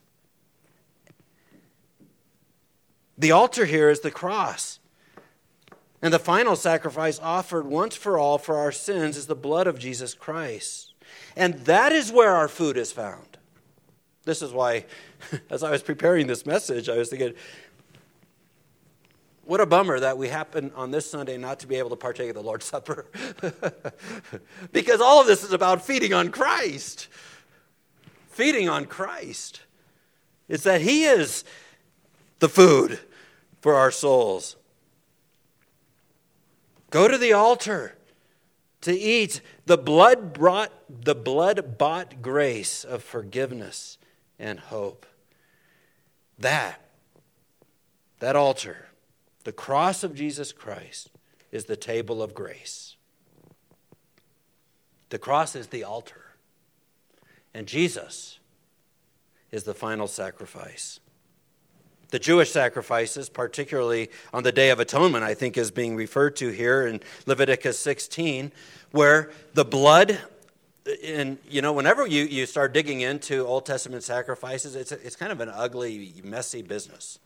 The 3.17 3.31
altar 3.31 3.65
here 3.65 3.89
is 3.89 4.01
the 4.01 4.11
cross. 4.11 4.79
And 6.01 6.13
the 6.13 6.19
final 6.19 6.55
sacrifice 6.55 7.19
offered 7.19 7.65
once 7.65 7.95
for 7.95 8.19
all 8.19 8.37
for 8.37 8.57
our 8.57 8.71
sins 8.71 9.17
is 9.17 9.25
the 9.25 9.35
blood 9.35 9.65
of 9.65 9.79
Jesus 9.79 10.13
Christ. 10.13 10.93
And 11.35 11.55
that 11.65 11.91
is 11.91 12.11
where 12.11 12.35
our 12.35 12.47
food 12.47 12.77
is 12.77 12.91
found. 12.91 13.37
This 14.23 14.41
is 14.41 14.51
why, 14.51 14.85
as 15.49 15.63
I 15.63 15.71
was 15.71 15.81
preparing 15.81 16.27
this 16.27 16.45
message, 16.45 16.89
I 16.89 16.97
was 16.97 17.09
thinking, 17.09 17.33
what 19.45 19.61
a 19.61 19.65
bummer 19.65 19.99
that 19.99 20.17
we 20.17 20.27
happen 20.27 20.71
on 20.75 20.91
this 20.91 21.09
Sunday 21.09 21.37
not 21.37 21.59
to 21.59 21.67
be 21.67 21.77
able 21.77 21.89
to 21.89 21.95
partake 21.95 22.29
of 22.29 22.35
the 22.35 22.43
Lord's 22.43 22.65
Supper. 22.73 23.05
because 24.71 25.01
all 25.01 25.21
of 25.21 25.27
this 25.27 25.43
is 25.43 25.53
about 25.53 25.83
feeding 25.83 26.13
on 26.13 26.29
Christ. 26.29 27.07
Feeding 28.29 28.69
on 28.69 28.85
Christ. 28.85 29.61
It's 30.47 30.63
that 30.63 30.81
He 30.81 31.05
is 31.05 31.43
the 32.39 32.49
food 32.49 32.99
for 33.67 33.75
our 33.75 33.91
souls. 33.91 34.55
Go 36.89 37.09
to 37.09 37.17
the 37.17 37.33
altar 37.33 37.97
to 38.79 38.93
eat 38.97 39.41
the 39.65 39.77
blood 39.77 40.31
brought 40.31 40.71
the 40.89 41.13
blood 41.13 41.77
bought 41.77 42.21
grace 42.21 42.85
of 42.85 43.03
forgiveness 43.03 43.97
and 44.39 44.57
hope. 44.57 45.05
That 46.39 46.79
that 48.19 48.37
altar 48.37 48.87
the 49.43 49.51
cross 49.51 50.01
of 50.01 50.15
Jesus 50.15 50.53
Christ 50.53 51.09
is 51.51 51.65
the 51.65 51.75
table 51.75 52.23
of 52.23 52.33
grace. 52.33 52.95
The 55.09 55.19
cross 55.19 55.57
is 55.57 55.67
the 55.67 55.83
altar. 55.83 56.37
And 57.53 57.67
Jesus 57.67 58.39
is 59.51 59.65
the 59.65 59.73
final 59.73 60.07
sacrifice. 60.07 61.01
The 62.09 62.19
Jewish 62.19 62.51
sacrifices, 62.51 63.27
particularly 63.27 64.09
on 64.33 64.43
the 64.43 64.51
Day 64.51 64.69
of 64.69 64.79
Atonement, 64.79 65.23
I 65.23 65.33
think 65.33 65.57
is 65.57 65.71
being 65.71 65.95
referred 65.95 66.37
to 66.37 66.49
here 66.49 66.87
in 66.87 67.01
Leviticus 67.25 67.77
16, 67.79 68.51
where 68.91 69.31
the 69.53 69.65
blood, 69.65 70.17
and 71.03 71.37
you 71.49 71.61
know, 71.61 71.73
whenever 71.73 72.07
you, 72.07 72.23
you 72.23 72.45
start 72.45 72.73
digging 72.73 73.01
into 73.01 73.45
Old 73.45 73.65
Testament 73.65 74.03
sacrifices, 74.03 74.75
it's, 74.75 74.93
it's 74.93 75.17
kind 75.17 75.33
of 75.33 75.41
an 75.41 75.49
ugly, 75.49 76.13
messy 76.23 76.61
business. 76.61 77.19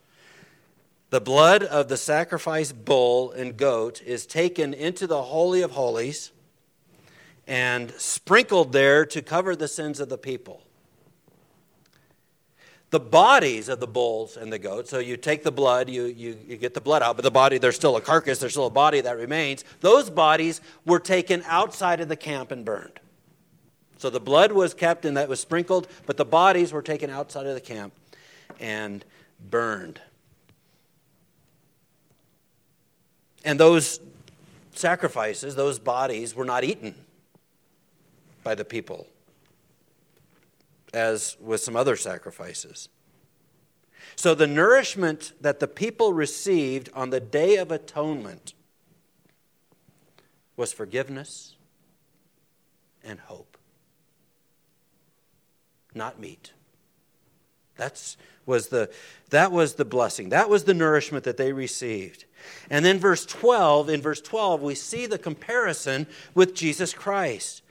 The 1.11 1.21
blood 1.21 1.63
of 1.63 1.87
the 1.87 1.97
sacrifice 1.97 2.71
bull 2.71 3.31
and 3.33 3.57
goat 3.57 4.01
is 4.01 4.25
taken 4.25 4.73
into 4.73 5.05
the 5.05 5.21
Holy 5.21 5.61
of 5.61 5.71
Holies 5.71 6.31
and 7.45 7.91
sprinkled 7.97 8.71
there 8.71 9.05
to 9.07 9.21
cover 9.21 9.55
the 9.55 9.67
sins 9.67 9.99
of 9.99 10.09
the 10.09 10.17
people. 10.17 10.61
The 12.91 12.99
bodies 12.99 13.69
of 13.69 13.79
the 13.79 13.87
bulls 13.87 14.37
and 14.37 14.51
the 14.51 14.59
goats, 14.59 14.89
so 14.89 14.99
you 14.99 15.17
take 15.17 15.43
the 15.43 15.51
blood, 15.51 15.89
you, 15.89 16.05
you, 16.05 16.37
you 16.45 16.57
get 16.57 16.73
the 16.73 16.81
blood 16.81 17.01
out, 17.01 17.15
but 17.15 17.23
the 17.23 17.31
body, 17.31 17.57
there's 17.57 17.77
still 17.77 17.95
a 17.95 18.01
carcass, 18.01 18.39
there's 18.39 18.51
still 18.51 18.67
a 18.67 18.69
body 18.69 18.99
that 19.01 19.17
remains. 19.17 19.63
Those 19.79 20.09
bodies 20.09 20.61
were 20.85 20.99
taken 20.99 21.41
outside 21.47 22.01
of 22.01 22.09
the 22.09 22.17
camp 22.17 22.51
and 22.51 22.65
burned. 22.65 22.99
So 23.97 24.09
the 24.09 24.19
blood 24.19 24.51
was 24.51 24.73
kept 24.73 25.05
and 25.05 25.15
that 25.15 25.29
was 25.29 25.39
sprinkled, 25.39 25.87
but 26.05 26.17
the 26.17 26.25
bodies 26.25 26.73
were 26.73 26.81
taken 26.81 27.09
outside 27.09 27.45
of 27.45 27.53
the 27.53 27.61
camp 27.61 27.93
and 28.59 29.05
burned. 29.49 30.01
And 33.45 33.59
those 33.59 33.99
sacrifices, 34.73 35.55
those 35.55 35.79
bodies, 35.79 36.35
were 36.35 36.45
not 36.45 36.63
eaten 36.63 36.95
by 38.43 38.55
the 38.55 38.65
people, 38.65 39.07
as 40.93 41.37
with 41.39 41.61
some 41.61 41.75
other 41.75 41.95
sacrifices. 41.95 42.89
So 44.15 44.35
the 44.35 44.47
nourishment 44.47 45.33
that 45.41 45.59
the 45.59 45.67
people 45.67 46.13
received 46.13 46.89
on 46.93 47.09
the 47.09 47.19
Day 47.19 47.57
of 47.57 47.71
Atonement 47.71 48.53
was 50.57 50.73
forgiveness 50.73 51.55
and 53.03 53.19
hope, 53.19 53.57
not 55.95 56.19
meat. 56.19 56.51
That's 57.77 58.17
was 58.45 58.67
the 58.67 58.91
that 59.29 59.51
was 59.51 59.75
the 59.75 59.85
blessing. 59.85 60.29
That 60.29 60.49
was 60.49 60.65
the 60.65 60.73
nourishment 60.73 61.23
that 61.23 61.37
they 61.37 61.53
received. 61.53 62.25
And 62.69 62.83
then 62.83 62.99
verse 62.99 63.25
12, 63.25 63.89
in 63.89 64.01
verse 64.01 64.21
12, 64.21 64.61
we 64.61 64.75
see 64.75 65.05
the 65.05 65.17
comparison 65.17 66.05
with 66.35 66.53
Jesus 66.53 66.93
Christ. 66.93 67.63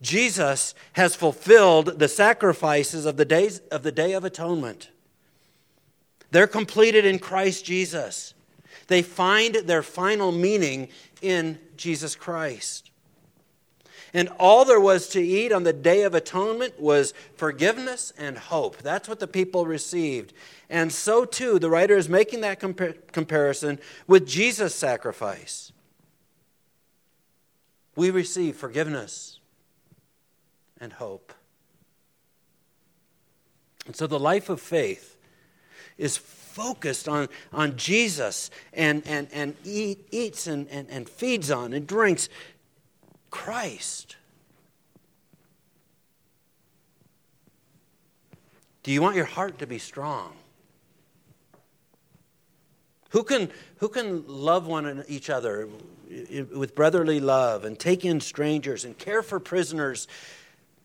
Jesus 0.00 0.74
has 0.92 1.16
fulfilled 1.16 1.98
the 1.98 2.08
sacrifices 2.08 3.04
of 3.04 3.16
the 3.16 3.24
days 3.24 3.60
of 3.70 3.82
the 3.82 3.92
day 3.92 4.12
of 4.12 4.24
atonement. 4.24 4.90
They're 6.30 6.46
completed 6.46 7.04
in 7.04 7.18
Christ 7.18 7.64
Jesus. 7.64 8.34
They 8.86 9.02
find 9.02 9.54
their 9.54 9.82
final 9.82 10.30
meaning 10.30 10.88
in 11.20 11.58
Jesus 11.76 12.14
Christ. 12.14 12.90
And 14.14 14.30
all 14.38 14.64
there 14.64 14.80
was 14.80 15.08
to 15.10 15.20
eat 15.20 15.52
on 15.52 15.64
the 15.64 15.72
Day 15.72 16.02
of 16.02 16.14
Atonement 16.14 16.80
was 16.80 17.12
forgiveness 17.36 18.12
and 18.16 18.38
hope. 18.38 18.78
That's 18.78 19.08
what 19.08 19.20
the 19.20 19.26
people 19.26 19.66
received. 19.66 20.32
And 20.70 20.90
so, 20.90 21.26
too, 21.26 21.58
the 21.58 21.68
writer 21.68 21.96
is 21.96 22.08
making 22.08 22.40
that 22.40 22.58
compar- 22.58 22.96
comparison 23.12 23.78
with 24.06 24.26
Jesus' 24.26 24.74
sacrifice. 24.74 25.72
We 27.96 28.10
receive 28.10 28.56
forgiveness 28.56 29.40
and 30.80 30.92
hope. 30.92 31.32
And 33.86 33.96
so, 33.96 34.06
the 34.06 34.18
life 34.18 34.48
of 34.48 34.60
faith 34.60 35.16
is 35.96 36.16
focused 36.16 37.08
on, 37.08 37.28
on 37.52 37.76
Jesus 37.76 38.50
and, 38.72 39.02
and, 39.06 39.28
and 39.32 39.56
eat, 39.64 40.06
eats 40.10 40.46
and, 40.46 40.68
and, 40.68 40.88
and 40.90 41.08
feeds 41.08 41.50
on 41.50 41.72
and 41.72 41.86
drinks 41.86 42.28
Christ. 43.30 44.16
Do 48.82 48.92
you 48.92 49.02
want 49.02 49.16
your 49.16 49.24
heart 49.24 49.58
to 49.58 49.66
be 49.66 49.78
strong? 49.78 50.32
Who 53.10 53.22
can, 53.22 53.50
who 53.76 53.88
can 53.88 54.26
love 54.26 54.66
one 54.66 55.04
each 55.08 55.30
other 55.30 55.68
with 56.54 56.74
brotherly 56.74 57.20
love 57.20 57.64
and 57.64 57.78
take 57.78 58.04
in 58.04 58.20
strangers 58.20 58.84
and 58.84 58.96
care 58.96 59.22
for 59.22 59.40
prisoners, 59.40 60.08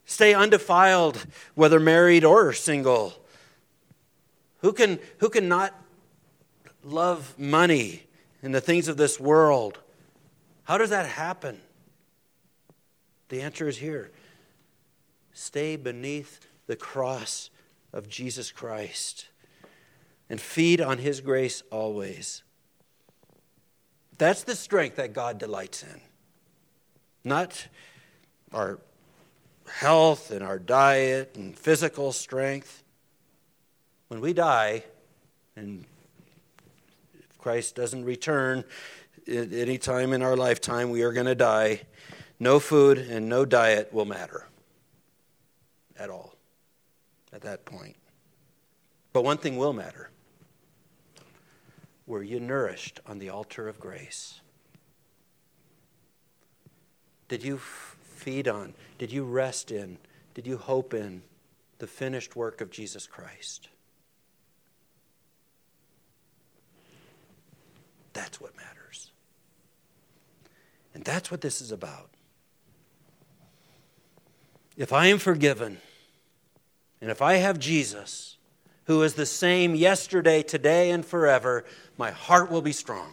stay 0.06 0.34
undefiled, 0.34 1.26
whether 1.56 1.80
married 1.80 2.24
or 2.24 2.54
single? 2.54 3.14
Who 4.60 4.74
can, 4.74 5.00
who 5.20 5.30
can 5.30 5.48
not 5.48 5.74
love 6.84 7.38
money 7.38 8.04
and 8.42 8.54
the 8.54 8.62
things 8.62 8.88
of 8.88 8.98
this 8.98 9.20
world? 9.20 9.80
How 10.64 10.78
does 10.78 10.90
that 10.90 11.06
happen? 11.06 11.60
The 13.30 13.42
answer 13.42 13.68
is 13.68 13.78
here 13.78 14.12
stay 15.34 15.76
beneath 15.76 16.48
the 16.68 16.76
cross 16.76 17.50
of 17.92 18.08
Jesus 18.08 18.52
Christ 18.52 19.28
and 20.30 20.40
feed 20.40 20.80
on 20.80 21.00
His 21.00 21.22
grace 21.22 21.64
always. 21.72 22.44
That's 24.18 24.44
the 24.44 24.56
strength 24.56 24.96
that 24.98 25.14
God 25.14 25.38
delights 25.38 25.84
in. 25.84 26.02
Not 27.24 27.68
our 28.54 28.80
health 29.74 30.32
and 30.32 30.44
our 30.44 30.60
diet 30.60 31.36
and 31.36 31.58
physical 31.58 32.12
strength. 32.12 32.84
When 34.08 34.22
we 34.22 34.34
die, 34.34 34.84
and 35.56 35.86
if 37.14 37.38
Christ 37.40 37.76
doesn't 37.76 38.06
return 38.06 38.64
at 39.28 39.52
any 39.52 39.78
time 39.78 40.14
in 40.14 40.22
our 40.22 40.36
lifetime, 40.36 40.92
we 40.92 41.02
are 41.02 41.12
going 41.12 41.26
to 41.26 41.36
die. 41.36 41.82
No 42.40 42.60
food 42.60 42.98
and 42.98 43.28
no 43.28 43.46
diet 43.46 43.92
will 43.92 44.06
matter 44.06 44.48
at 45.98 46.10
all 46.10 46.36
at 47.32 47.42
that 47.42 47.66
point. 47.66 47.96
But 49.12 49.24
one 49.24 49.38
thing 49.38 49.58
will 49.58 49.74
matter 49.74 50.10
were 52.06 52.24
you 52.24 52.40
nourished 52.40 53.00
on 53.08 53.20
the 53.20 53.30
altar 53.30 53.68
of 53.68 53.80
grace? 53.80 54.42
Did 57.30 57.44
you 57.44 57.58
feed 57.58 58.48
on? 58.48 58.74
Did 59.04 59.12
you 59.12 59.26
rest 59.26 59.70
in, 59.70 59.98
did 60.34 60.48
you 60.48 60.56
hope 60.56 60.94
in 60.94 61.24
the 61.80 61.88
finished 61.88 62.38
work 62.38 62.62
of 62.62 62.72
Jesus 62.72 63.06
Christ? 63.06 63.68
That's 68.14 68.40
what 68.40 68.56
matters. 68.56 69.12
And 70.94 71.04
that's 71.04 71.30
what 71.30 71.42
this 71.42 71.60
is 71.60 71.74
about. 71.74 72.12
If 74.78 74.94
I 74.94 75.08
am 75.08 75.18
forgiven, 75.18 75.80
and 77.02 77.12
if 77.12 77.22
I 77.22 77.34
have 77.34 77.60
Jesus, 77.60 78.38
who 78.86 79.04
is 79.04 79.16
the 79.16 79.26
same 79.26 79.76
yesterday, 79.76 80.44
today, 80.44 80.92
and 80.92 81.06
forever, 81.06 81.66
my 81.98 82.12
heart 82.12 82.50
will 82.50 82.62
be 82.62 82.72
strong. 82.72 83.12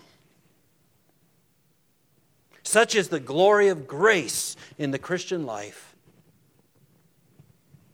Such 2.70 2.94
is 2.94 3.08
the 3.08 3.18
glory 3.18 3.66
of 3.66 3.88
grace 3.88 4.54
in 4.78 4.92
the 4.92 4.98
Christian 4.98 5.44
life. 5.44 5.96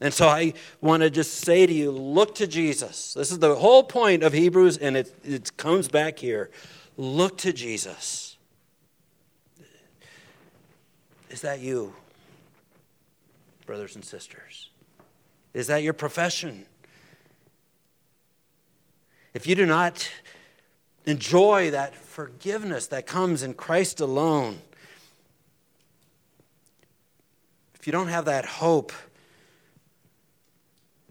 And 0.02 0.12
so 0.12 0.28
I 0.28 0.52
want 0.82 1.02
to 1.02 1.08
just 1.08 1.32
say 1.32 1.64
to 1.64 1.72
you 1.72 1.90
look 1.90 2.34
to 2.34 2.46
Jesus. 2.46 3.14
This 3.14 3.32
is 3.32 3.38
the 3.38 3.54
whole 3.54 3.82
point 3.82 4.22
of 4.22 4.34
Hebrews, 4.34 4.76
and 4.76 4.94
it, 4.94 5.14
it 5.24 5.56
comes 5.56 5.88
back 5.88 6.18
here. 6.18 6.50
Look 6.98 7.38
to 7.38 7.54
Jesus. 7.54 8.36
Is 11.30 11.40
that 11.40 11.60
you, 11.60 11.94
brothers 13.64 13.94
and 13.94 14.04
sisters? 14.04 14.68
Is 15.54 15.68
that 15.68 15.84
your 15.84 15.94
profession? 15.94 16.66
If 19.32 19.46
you 19.46 19.54
do 19.54 19.64
not 19.64 20.10
enjoy 21.06 21.70
that 21.70 21.94
forgiveness 21.94 22.88
that 22.88 23.06
comes 23.06 23.42
in 23.42 23.54
Christ 23.54 24.00
alone, 24.00 24.58
if 27.74 27.86
you 27.86 27.92
don't 27.92 28.08
have 28.08 28.24
that 28.24 28.44
hope 28.44 28.92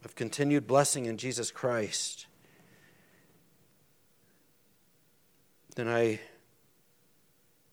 of 0.03 0.13
continued 0.15 0.67
blessing 0.67 1.05
in 1.05 1.17
Jesus 1.17 1.49
Christ, 1.49 2.27
then 5.75 5.87
I 5.87 6.19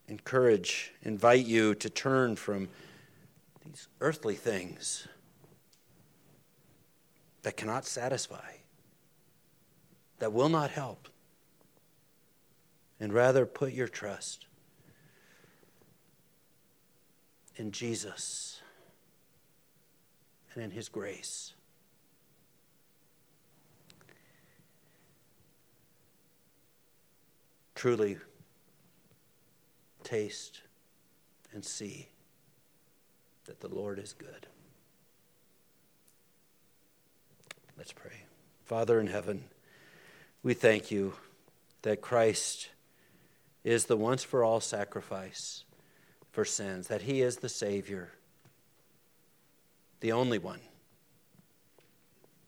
encourage, 0.08 0.92
invite 1.02 1.46
you 1.46 1.74
to 1.76 1.90
turn 1.90 2.36
from 2.36 2.68
these 3.64 3.88
earthly 4.00 4.34
things 4.34 5.08
that 7.42 7.56
cannot 7.56 7.86
satisfy, 7.86 8.52
that 10.18 10.32
will 10.32 10.48
not 10.48 10.70
help, 10.70 11.08
and 13.02 13.12
rather 13.12 13.44
put 13.44 13.72
your 13.72 13.88
trust 13.88 14.46
in 17.56 17.72
Jesus 17.72 18.62
and 20.54 20.62
in 20.62 20.70
His 20.70 20.88
grace. 20.88 21.52
Truly, 27.74 28.18
taste 30.04 30.60
and 31.52 31.64
see 31.64 32.06
that 33.46 33.58
the 33.58 33.68
Lord 33.68 33.98
is 33.98 34.12
good. 34.12 34.46
Let's 37.76 37.92
pray. 37.92 38.22
Father 38.64 39.00
in 39.00 39.08
heaven, 39.08 39.42
we 40.44 40.54
thank 40.54 40.92
you 40.92 41.14
that 41.82 42.00
Christ 42.00 42.68
is 43.64 43.86
the 43.86 43.96
once 43.96 44.22
for 44.22 44.42
all 44.42 44.60
sacrifice 44.60 45.64
for 46.30 46.44
sins, 46.44 46.88
that 46.88 47.02
he 47.02 47.20
is 47.20 47.36
the 47.36 47.48
Savior, 47.48 48.10
the 50.00 50.12
only 50.12 50.38
one. 50.38 50.60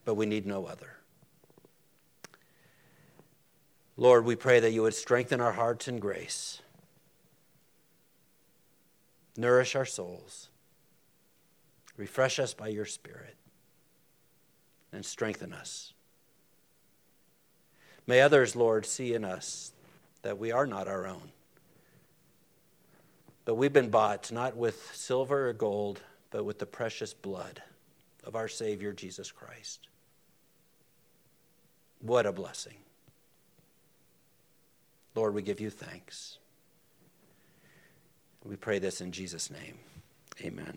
But 0.04 0.14
we 0.14 0.26
need 0.26 0.46
no 0.46 0.66
other. 0.66 0.96
Lord, 3.96 4.24
we 4.24 4.34
pray 4.34 4.58
that 4.58 4.72
you 4.72 4.82
would 4.82 4.94
strengthen 4.94 5.40
our 5.40 5.52
hearts 5.52 5.86
in 5.86 5.98
grace, 5.98 6.60
nourish 9.36 9.76
our 9.76 9.84
souls, 9.84 10.48
refresh 11.96 12.38
us 12.40 12.54
by 12.54 12.68
your 12.68 12.86
Spirit, 12.86 13.36
and 14.92 15.04
strengthen 15.04 15.52
us. 15.52 15.92
May 18.06 18.20
others, 18.20 18.56
Lord, 18.56 18.84
see 18.84 19.14
in 19.14 19.24
us 19.24 19.73
that 20.24 20.38
we 20.38 20.50
are 20.52 20.66
not 20.66 20.88
our 20.88 21.06
own. 21.06 21.30
But 23.44 23.54
we've 23.54 23.72
been 23.72 23.90
bought 23.90 24.32
not 24.32 24.56
with 24.56 24.90
silver 24.94 25.50
or 25.50 25.52
gold, 25.52 26.00
but 26.30 26.44
with 26.44 26.58
the 26.58 26.66
precious 26.66 27.12
blood 27.14 27.62
of 28.24 28.34
our 28.34 28.48
Savior 28.48 28.92
Jesus 28.92 29.30
Christ. 29.30 29.86
What 32.00 32.26
a 32.26 32.32
blessing. 32.32 32.76
Lord, 35.14 35.34
we 35.34 35.42
give 35.42 35.60
you 35.60 35.70
thanks. 35.70 36.38
We 38.44 38.56
pray 38.56 38.78
this 38.78 39.00
in 39.00 39.12
Jesus' 39.12 39.50
name. 39.50 39.78
Amen. 40.42 40.76